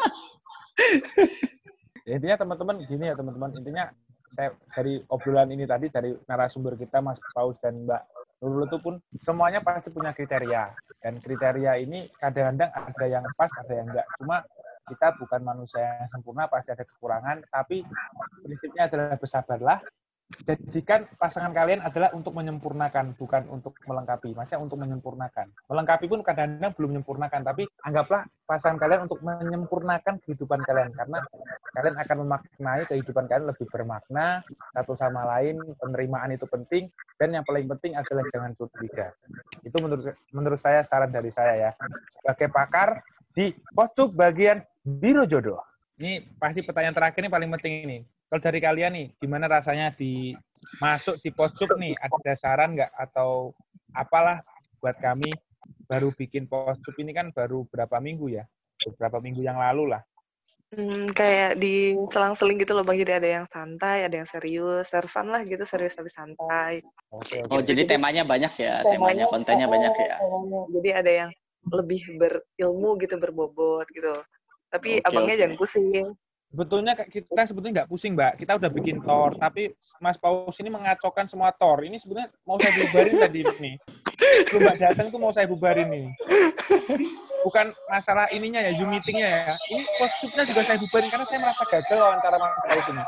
Ya, 2.07 2.15
intinya 2.17 2.39
teman-teman 2.41 2.81
gini 2.87 3.05
ya 3.11 3.15
teman-teman 3.19 3.51
intinya 3.59 3.85
saya 4.29 4.53
dari 4.73 5.01
obrolan 5.09 5.51
ini 5.53 5.65
tadi 5.65 5.91
dari 5.91 6.15
narasumber 6.29 6.79
kita 6.79 7.03
Mas 7.03 7.19
Paus 7.35 7.57
dan 7.61 7.85
Mbak 7.85 8.03
Nurul 8.39 8.71
itu 8.71 8.79
pun 8.79 8.95
semuanya 9.19 9.59
pasti 9.59 9.91
punya 9.91 10.15
kriteria 10.15 10.71
dan 11.03 11.19
kriteria 11.19 11.73
ini 11.83 12.07
kadang-kadang 12.23 12.71
ada 12.71 13.05
yang 13.09 13.25
pas 13.35 13.51
ada 13.59 13.73
yang 13.75 13.87
enggak 13.91 14.07
cuma 14.21 14.37
kita 14.89 15.15
bukan 15.21 15.41
manusia 15.45 15.81
yang 15.81 16.11
sempurna 16.11 16.49
pasti 16.49 16.73
ada 16.73 16.85
kekurangan 16.85 17.45
tapi 17.53 17.85
prinsipnya 18.43 18.89
adalah 18.89 19.17
bersabarlah. 19.21 19.79
Jadikan 20.45 21.09
pasangan 21.17 21.57
kalian 21.57 21.81
adalah 21.81 22.13
untuk 22.13 22.37
menyempurnakan 22.37 23.17
bukan 23.17 23.49
untuk 23.49 23.73
melengkapi. 23.89 24.37
Maksudnya 24.37 24.61
untuk 24.61 24.77
menyempurnakan. 24.77 25.49
Melengkapi 25.73 26.05
pun 26.05 26.21
kadang-kadang 26.21 26.77
belum 26.77 26.89
menyempurnakan 26.93 27.41
tapi 27.49 27.65
anggaplah 27.81 28.29
pasangan 28.45 28.77
kalian 28.77 29.09
untuk 29.09 29.25
menyempurnakan 29.25 30.21
kehidupan 30.21 30.61
kalian 30.69 30.93
karena 30.93 31.25
kalian 31.73 31.97
akan 31.97 32.17
memaknai 32.29 32.83
kehidupan 32.93 33.25
kalian 33.25 33.49
lebih 33.49 33.73
bermakna 33.73 34.45
satu 34.77 34.93
sama 34.93 35.25
lain 35.25 35.65
penerimaan 35.81 36.37
itu 36.37 36.45
penting 36.45 36.93
dan 37.17 37.33
yang 37.33 37.45
paling 37.49 37.65
penting 37.65 37.97
adalah 37.97 38.25
jangan 38.29 38.53
curiga. 38.53 39.17
Itu 39.65 39.81
menurut 39.81 40.13
menurut 40.37 40.61
saya 40.61 40.85
saran 40.85 41.09
dari 41.09 41.33
saya 41.33 41.57
ya. 41.57 41.71
Sebagai 42.21 42.53
pakar 42.53 43.01
di 43.37 43.53
pojok 43.75 44.15
bagian 44.15 44.65
biro 44.85 45.29
jodoh 45.29 45.61
ini 45.99 46.23
pasti 46.39 46.63
pertanyaan 46.63 46.95
terakhir 46.95 47.27
ini 47.27 47.31
paling 47.31 47.51
penting 47.59 47.75
ini. 47.83 47.99
Kalau 48.31 48.39
dari 48.39 48.63
kalian 48.63 48.93
nih 48.95 49.07
gimana 49.19 49.51
rasanya 49.51 49.91
di 49.91 50.31
masuk 50.79 51.19
di 51.19 51.35
pojok 51.35 51.75
nih? 51.75 51.99
Ada 51.99 52.39
saran 52.39 52.79
nggak? 52.79 52.95
Atau 52.95 53.59
apalah 53.91 54.39
buat 54.79 54.95
kami 55.03 55.35
baru 55.91 56.15
bikin 56.15 56.47
pojok 56.47 56.95
ini 57.03 57.11
kan 57.11 57.35
baru 57.35 57.67
berapa 57.67 57.99
minggu 57.99 58.31
ya? 58.31 58.47
Beberapa 58.87 59.19
minggu 59.19 59.43
yang 59.43 59.59
lalu 59.59 59.91
lah. 59.91 60.03
Hmm, 60.69 61.09
kayak 61.11 61.59
di 61.59 61.97
selang-seling 62.15 62.63
gitu 62.63 62.79
loh 62.79 62.87
bang. 62.87 63.03
Jadi 63.03 63.13
ada 63.19 63.29
yang 63.43 63.47
santai, 63.51 64.07
ada 64.07 64.15
yang 64.23 64.29
serius, 64.29 64.87
sersan 64.87 65.35
lah 65.35 65.43
gitu 65.43 65.67
serius 65.67 65.99
tapi 65.99 66.15
santai. 66.15 66.85
oke 67.11 67.43
Oh 67.51 67.59
oke 67.59 67.67
jadi 67.67 67.89
temanya 67.89 68.23
banyak 68.23 68.55
ya, 68.55 68.87
temanya 68.87 69.27
kontennya 69.27 69.67
oh, 69.67 69.73
banyak 69.73 69.93
ya. 69.99 70.17
temanya. 70.21 70.61
Jadi 70.79 70.91
ada 70.95 71.11
yang 71.11 71.31
lebih 71.73 72.01
berilmu 72.19 72.97
gitu, 73.03 73.15
berbobot 73.21 73.87
gitu. 73.93 74.13
Tapi 74.69 75.01
Oke, 75.01 75.07
abangnya 75.09 75.35
oke. 75.35 75.41
jangan 75.41 75.57
pusing. 75.57 76.07
Sebetulnya 76.49 76.97
kita 76.97 77.45
sebetulnya 77.45 77.85
nggak 77.85 77.91
pusing, 77.93 78.17
Mbak. 78.17 78.41
Kita 78.41 78.57
udah 78.57 78.71
bikin 78.73 79.05
tor, 79.05 79.37
tapi 79.37 79.69
Mas 80.01 80.17
Paus 80.17 80.57
ini 80.65 80.73
mengacaukan 80.73 81.29
semua 81.29 81.53
tor. 81.53 81.85
Ini 81.85 82.01
sebenarnya 82.01 82.33
mau 82.49 82.57
saya 82.57 82.73
bubarin 82.73 83.15
tadi 83.29 83.41
nih. 83.61 83.77
Sebelum 84.49 84.61
Mbak 84.65 84.77
datang 84.81 85.07
tuh 85.13 85.21
mau 85.21 85.29
saya 85.29 85.45
bubarin 85.45 85.93
nih. 85.93 86.09
Bukan 87.45 87.77
masalah 87.93 88.33
ininya 88.33 88.65
ya, 88.65 88.73
Zoom 88.81 88.97
meetingnya 88.97 89.29
ya. 89.29 89.55
Ini 89.69 89.85
kostumnya 90.01 90.45
juga 90.49 90.63
saya 90.65 90.79
bubarin 90.81 91.09
karena 91.13 91.27
saya 91.29 91.39
merasa 91.45 91.63
gagal 91.69 91.99
wawancara 92.01 92.37
Mas 92.41 92.53
Paus 92.65 92.87
ini. 92.97 93.05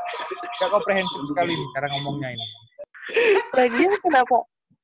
Gak 0.60 0.70
komprehensif 0.76 1.20
sekali 1.24 1.52
nih 1.56 1.68
cara 1.72 1.86
ngomongnya 1.96 2.28
ini. 2.36 2.46
Lagian 3.56 3.92
kenapa? 4.04 4.36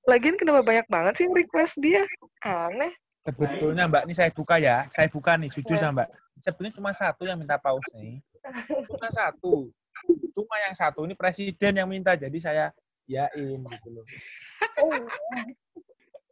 Lagian 0.09 0.37
kenapa 0.41 0.61
banyak 0.65 0.87
banget 0.89 1.13
sih 1.21 1.25
yang 1.29 1.37
request 1.37 1.77
dia? 1.85 2.03
Aneh. 2.41 2.93
Sebetulnya 3.27 3.91
Mbak, 3.91 4.03
ini 4.07 4.15
saya 4.15 4.31
buka 4.31 4.57
ya. 4.63 4.87
Saya 4.95 5.11
buka 5.11 5.35
nih, 5.35 5.51
jujur 5.51 5.75
sama 5.75 6.03
Mbak. 6.03 6.09
Sebetulnya 6.39 6.73
cuma 6.79 6.91
satu 6.95 7.23
yang 7.27 7.39
minta 7.41 7.59
paus 7.59 7.83
nih. 7.99 8.23
Cuma 8.87 9.09
satu. 9.11 9.67
Cuma 10.31 10.55
yang 10.63 10.75
satu 10.79 11.03
ini 11.03 11.19
presiden 11.19 11.83
yang 11.83 11.89
minta. 11.91 12.15
Jadi 12.15 12.39
saya 12.39 12.71
yain 13.11 13.59
gitu 13.67 13.89
loh. 13.91 14.05
Oh, 14.83 14.93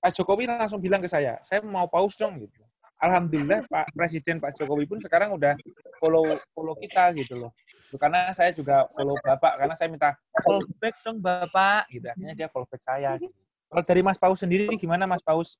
Pak 0.04 0.12
Jokowi 0.20 0.44
langsung 0.44 0.84
bilang 0.84 1.00
ke 1.00 1.08
saya, 1.08 1.40
saya 1.48 1.64
mau 1.64 1.88
paus 1.88 2.12
dong 2.20 2.36
gitu. 2.36 2.60
Alhamdulillah 3.00 3.66
Pak 3.66 3.92
Presiden 3.96 4.38
Pak 4.38 4.54
Jokowi 4.56 4.84
pun 4.86 5.00
sekarang 5.02 5.34
udah 5.34 5.56
follow 5.98 6.36
follow 6.52 6.76
kita 6.78 7.12
gitu 7.16 7.40
loh. 7.40 7.50
Karena 7.96 8.32
saya 8.36 8.52
juga 8.52 8.84
follow 8.92 9.16
Bapak 9.24 9.60
karena 9.60 9.74
saya 9.76 9.88
minta 9.88 10.12
follow 10.44 10.62
back 10.76 10.96
dong 11.02 11.18
Bapak 11.24 11.88
gitu. 11.88 12.06
Akhirnya 12.08 12.34
dia 12.36 12.48
follow 12.52 12.68
back 12.68 12.84
saya. 12.84 13.16
Gitu. 13.16 13.32
Kalau 13.68 13.82
dari 13.82 14.00
Mas 14.04 14.20
Paus 14.20 14.38
sendiri 14.40 14.70
gimana 14.76 15.08
Mas 15.08 15.24
Paus? 15.24 15.56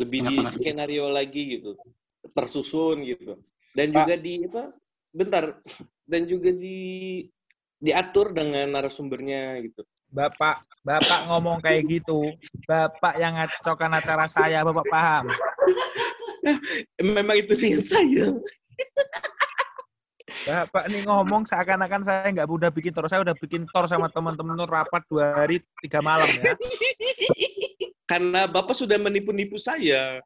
Lebih 0.00 0.20
di 0.26 0.36
skenario 0.56 1.08
lagi 1.12 1.60
gitu. 1.60 1.76
Tersusun 2.32 3.04
gitu. 3.04 3.38
Dan 3.74 3.92
Pak. 3.92 3.96
juga 4.02 4.14
di 4.16 4.34
apa 4.46 4.64
bentar. 5.10 5.44
Dan 6.06 6.26
juga 6.26 6.50
di 6.50 6.78
diatur 7.80 8.36
dengan 8.36 8.76
narasumbernya 8.76 9.62
gitu. 9.64 9.82
Bapak 10.10 10.66
Bapak 10.80 11.28
ngomong 11.28 11.60
kayak 11.60 11.92
gitu, 11.92 12.32
Bapak 12.64 13.20
yang 13.20 13.36
ngacaukan 13.36 14.00
acara 14.00 14.24
saya, 14.32 14.64
Bapak 14.64 14.88
paham? 14.88 15.24
memang 17.04 17.36
itu 17.36 17.52
niat 17.52 17.84
saya. 17.84 18.26
Bapak 20.48 20.88
nih 20.88 21.04
ngomong 21.04 21.44
seakan-akan 21.44 22.00
saya 22.00 22.32
nggak 22.32 22.48
udah 22.48 22.72
bikin 22.72 22.96
tor, 22.96 23.04
saya 23.12 23.20
udah 23.20 23.36
bikin 23.36 23.68
tor 23.68 23.84
sama 23.92 24.08
teman-teman 24.08 24.56
rapat 24.64 25.04
dua 25.12 25.36
hari 25.36 25.60
tiga 25.84 26.00
malam 26.00 26.26
ya. 26.32 26.48
karena 28.10 28.50
bapak 28.50 28.74
sudah 28.74 28.98
menipu-nipu 28.98 29.54
saya 29.54 30.18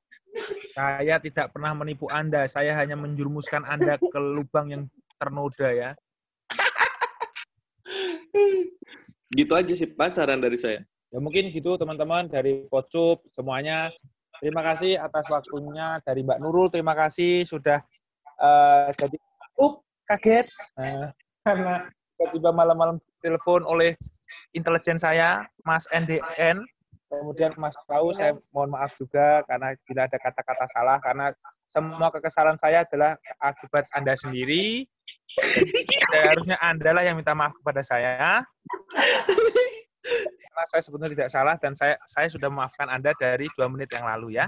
Saya 0.73 1.20
tidak 1.20 1.53
pernah 1.53 1.77
menipu 1.77 2.09
Anda, 2.09 2.49
saya 2.49 2.73
hanya 2.81 2.97
menjurumuskan 2.97 3.62
Anda 3.68 4.01
ke 4.01 4.18
lubang 4.18 4.73
yang 4.73 4.83
ternoda 5.20 5.68
ya. 5.68 5.90
gitu 9.35 9.53
aja 9.53 9.73
sih 9.77 9.87
pak 9.90 10.14
saran 10.14 10.40
dari 10.40 10.57
saya 10.57 10.81
Ya 11.14 11.23
mungkin 11.23 11.55
gitu 11.55 11.79
teman-teman 11.79 12.27
dari 12.27 12.66
Pocup 12.66 13.23
semuanya. 13.31 13.87
Terima 14.42 14.66
kasih 14.66 14.99
atas 14.99 15.31
waktunya 15.31 16.03
dari 16.03 16.27
Mbak 16.27 16.42
Nurul. 16.42 16.75
Terima 16.75 16.90
kasih 16.90 17.47
sudah 17.47 17.79
eh, 18.42 18.90
jadi 18.99 19.14
up 19.62 19.87
kaget 20.11 20.51
Eh, 20.83 21.07
karena 21.47 21.87
tiba-tiba 22.18 22.51
malam-malam 22.51 22.99
telepon 23.23 23.62
oleh 23.62 23.94
intelijen 24.59 24.99
saya 24.99 25.47
Mas 25.62 25.87
NDN. 25.94 26.66
Kemudian 27.09 27.53
Mas 27.61 27.77
Paus, 27.87 28.17
saya 28.19 28.35
mohon 28.51 28.73
maaf 28.75 28.97
juga 28.97 29.45
karena 29.47 29.77
bila 29.87 30.09
ada 30.09 30.19
kata-kata 30.19 30.67
salah 30.73 30.99
karena 30.99 31.27
semua 31.69 32.09
kekesalan 32.11 32.57
saya 32.59 32.83
adalah 32.83 33.14
akibat 33.38 33.87
Anda 33.95 34.17
sendiri. 34.19 34.88
Jadi, 35.35 35.85
harusnya 36.14 36.57
Anda 36.62 36.90
lah 36.95 37.03
yang 37.07 37.19
minta 37.19 37.35
maaf 37.35 37.55
kepada 37.59 37.83
saya 37.83 38.43
karena 40.55 40.67
saya 40.71 40.83
sebenarnya 40.87 41.12
tidak 41.19 41.31
salah 41.35 41.55
dan 41.59 41.73
saya 41.75 41.99
saya 42.07 42.31
sudah 42.31 42.47
memaafkan 42.47 42.87
Anda 42.87 43.11
dari 43.19 43.51
dua 43.59 43.67
menit 43.67 43.90
yang 43.90 44.07
lalu 44.07 44.38
ya. 44.38 44.47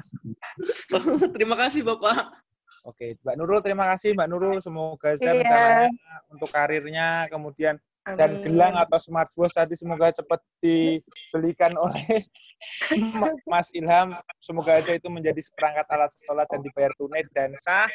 terima 1.35 1.59
kasih 1.59 1.83
bapak 1.83 2.47
Oke, 2.87 3.19
Mbak 3.27 3.35
Nurul 3.35 3.61
terima 3.67 3.91
kasih 3.91 4.15
Mbak 4.15 4.29
Nurul 4.31 4.59
semoga 4.63 5.19
saya 5.19 5.43
Iya. 5.43 5.91
untuk 6.31 6.47
karirnya 6.55 7.27
kemudian 7.27 7.83
dan 8.15 8.39
gelang 8.47 8.79
atau 8.79 9.03
smartwatch 9.03 9.59
tadi 9.59 9.75
semoga 9.75 10.15
cepat 10.15 10.39
dibelikan 10.63 11.75
oleh 11.75 12.07
Ma- 13.19 13.35
Mas 13.51 13.69
Ilham. 13.75 14.15
Semoga 14.39 14.79
aja 14.79 14.95
itu 14.95 15.11
menjadi 15.11 15.43
seperangkat 15.43 15.87
alat 15.91 16.15
sholat 16.23 16.47
dan 16.47 16.63
dibayar 16.63 16.95
tunai 16.95 17.27
dan 17.35 17.51
sah. 17.59 17.91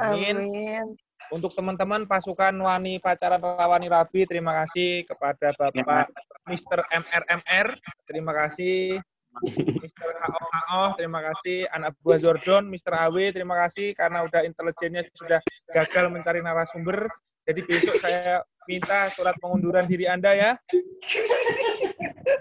Amin. 0.00 0.40
Amin. 0.40 0.96
Untuk 1.28 1.52
teman-teman 1.52 2.06
pasukan 2.06 2.54
Wani 2.54 3.02
Pacaran 3.02 3.42
Rawani 3.42 3.90
Rabi, 3.90 4.24
terima 4.30 4.54
kasih 4.64 5.02
kepada 5.04 5.52
Bapak 5.58 6.08
Mr. 6.46 6.86
MRMR. 6.86 7.74
Terima 8.06 8.32
kasih 8.32 9.02
Mr. 9.44 10.08
HO 10.16 10.96
terima 10.96 11.20
kasih. 11.20 11.68
Anak 11.74 11.92
buah 12.00 12.16
Jordan, 12.16 12.72
Mr. 12.72 12.92
AW, 13.10 13.16
terima 13.34 13.58
kasih 13.66 13.92
karena 13.92 14.24
udah 14.24 14.46
intelijennya 14.46 15.04
sudah 15.12 15.42
gagal 15.74 16.08
mencari 16.08 16.40
narasumber. 16.40 17.04
Jadi 17.44 17.60
besok 17.66 17.96
saya 18.00 18.42
minta 18.66 19.10
surat 19.14 19.34
pengunduran 19.38 19.86
diri 19.86 20.10
Anda 20.10 20.34
ya. 20.34 20.52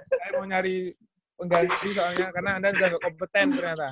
saya 0.09 0.29
mau 0.37 0.45
nyari 0.45 0.93
pengganti 1.37 1.89
soalnya 1.93 2.33
karena 2.33 2.51
Anda 2.57 2.73
sudah 2.73 2.87
nggak 2.93 3.03
kompeten 3.05 3.45
ternyata. 3.53 3.89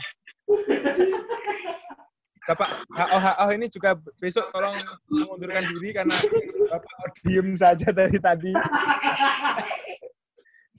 Bapak 2.44 2.70
HO 2.92 3.48
ini 3.56 3.72
juga 3.72 3.96
besok 4.20 4.52
tolong 4.52 4.76
mengundurkan 5.08 5.64
diri 5.64 5.96
karena 5.96 6.16
Bapak 6.68 7.16
diem 7.24 7.56
saja 7.56 7.88
dari 7.96 8.20
tadi. 8.20 8.52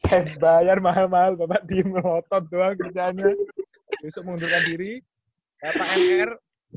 Saya 0.05 0.29
bayar 0.37 0.83
mahal-mahal, 0.85 1.41
Bapak 1.41 1.65
diem 1.65 1.89
melotot 1.89 2.45
doang 2.53 2.77
kerjanya. 2.77 3.33
Besok 4.05 4.29
mengundurkan 4.29 4.63
diri. 4.69 5.01
Bapak 5.65 5.89
MR, 5.97 6.31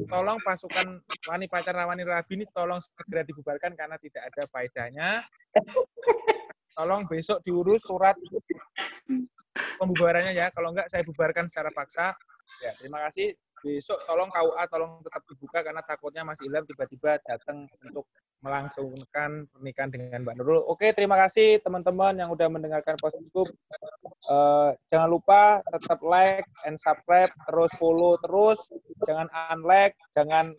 tolong 0.06 0.38
pasukan 0.46 1.02
Wani 1.26 1.50
Pacar 1.50 1.74
Rawani 1.74 2.06
Rabi 2.06 2.38
ini 2.38 2.46
tolong 2.54 2.78
segera 2.78 3.26
dibubarkan 3.26 3.74
karena 3.74 3.98
tidak 3.98 4.30
ada 4.30 4.44
faedahnya. 4.54 5.10
Tolong 6.78 7.10
besok 7.10 7.42
diurus 7.42 7.82
surat 7.82 8.14
pembubarannya 9.82 10.38
ya. 10.38 10.54
Kalau 10.54 10.70
enggak 10.70 10.94
saya 10.94 11.02
bubarkan 11.02 11.50
secara 11.50 11.74
paksa. 11.74 12.14
Ya, 12.62 12.78
terima 12.78 13.02
kasih. 13.10 13.34
Besok 13.66 13.98
tolong 14.06 14.30
KUA 14.30 14.64
tolong 14.70 15.02
tetap 15.02 15.26
dibuka 15.26 15.66
karena 15.66 15.82
takutnya 15.82 16.22
Mas 16.22 16.38
Ilham 16.46 16.62
tiba-tiba 16.70 17.18
datang 17.26 17.66
untuk 17.82 18.06
melangsungkan 18.46 19.50
pernikahan 19.50 19.90
dengan 19.90 20.22
Mbak 20.22 20.36
Nurul. 20.38 20.62
Oke, 20.70 20.94
terima 20.94 21.18
kasih 21.18 21.58
teman-teman 21.66 22.14
yang 22.22 22.30
udah 22.30 22.46
mendengarkan 22.54 22.94
Postgroup. 23.02 23.50
Eh, 24.28 24.70
jangan 24.92 25.08
lupa 25.08 25.63
tetap 25.72 26.04
like 26.04 26.44
and 26.68 26.76
subscribe, 26.76 27.32
terus 27.48 27.72
follow 27.80 28.20
terus, 28.28 28.60
jangan 29.08 29.32
unlike, 29.56 29.96
jangan 30.12 30.52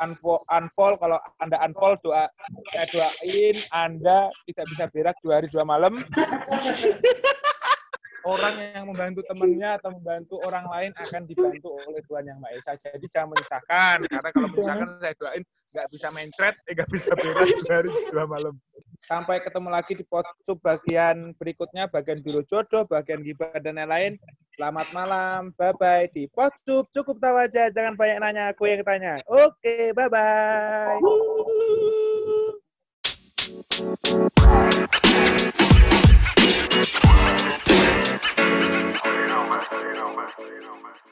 unfollow, 0.00 0.40
unfollow 0.48 0.96
kalau 0.96 1.20
Anda 1.44 1.60
unfollow 1.60 2.00
doa 2.00 2.26
saya 2.72 2.86
doain 2.90 3.56
Anda 3.76 4.32
tidak 4.48 4.66
bisa 4.72 4.84
berak 4.90 5.16
dua 5.20 5.44
hari 5.44 5.52
dua 5.52 5.68
malam. 5.68 6.00
orang 8.24 8.54
yang 8.56 8.84
membantu 8.88 9.20
temannya 9.28 9.70
atau 9.76 9.90
membantu 9.92 10.40
orang 10.42 10.64
lain 10.72 10.90
akan 10.96 11.22
dibantu 11.28 11.76
oleh 11.76 12.00
Tuhan 12.08 12.24
Yang 12.24 12.38
Maha 12.40 12.52
Esa. 12.56 12.72
Jadi 12.80 13.06
jangan 13.12 13.28
menyusahkan, 13.36 13.96
karena 14.08 14.30
kalau 14.32 14.48
menyusahkan 14.48 14.88
saya 14.98 15.14
doain 15.20 15.42
nggak 15.44 15.88
bisa 15.92 16.06
main 16.12 16.30
thread, 16.32 16.54
eh 16.64 16.72
nggak 16.72 16.90
bisa 16.90 17.12
berat 17.20 17.48
dari 17.68 17.90
dua 18.08 18.24
malam. 18.24 18.54
Sampai 19.04 19.44
ketemu 19.44 19.68
lagi 19.68 19.92
di 19.92 20.04
podcast 20.08 20.60
bagian 20.64 21.36
berikutnya, 21.36 21.84
bagian 21.92 22.24
biru 22.24 22.40
jodoh, 22.48 22.88
bagian 22.88 23.20
gibah 23.20 23.52
dan 23.60 23.76
lain-lain. 23.76 24.16
Selamat 24.56 24.88
malam, 24.94 25.52
bye-bye 25.58 26.08
di 26.14 26.30
podcast 26.30 26.88
Cukup 26.94 27.20
tahu 27.20 27.36
aja, 27.36 27.68
jangan 27.68 27.98
banyak 27.98 28.18
nanya, 28.22 28.44
aku 28.54 28.70
yang 28.70 28.80
tanya. 28.86 29.20
Oke, 29.28 29.92
bye-bye. 29.92 30.96
Thank 36.74 37.68
you. 37.68 37.83
Barcelona. 39.34 41.03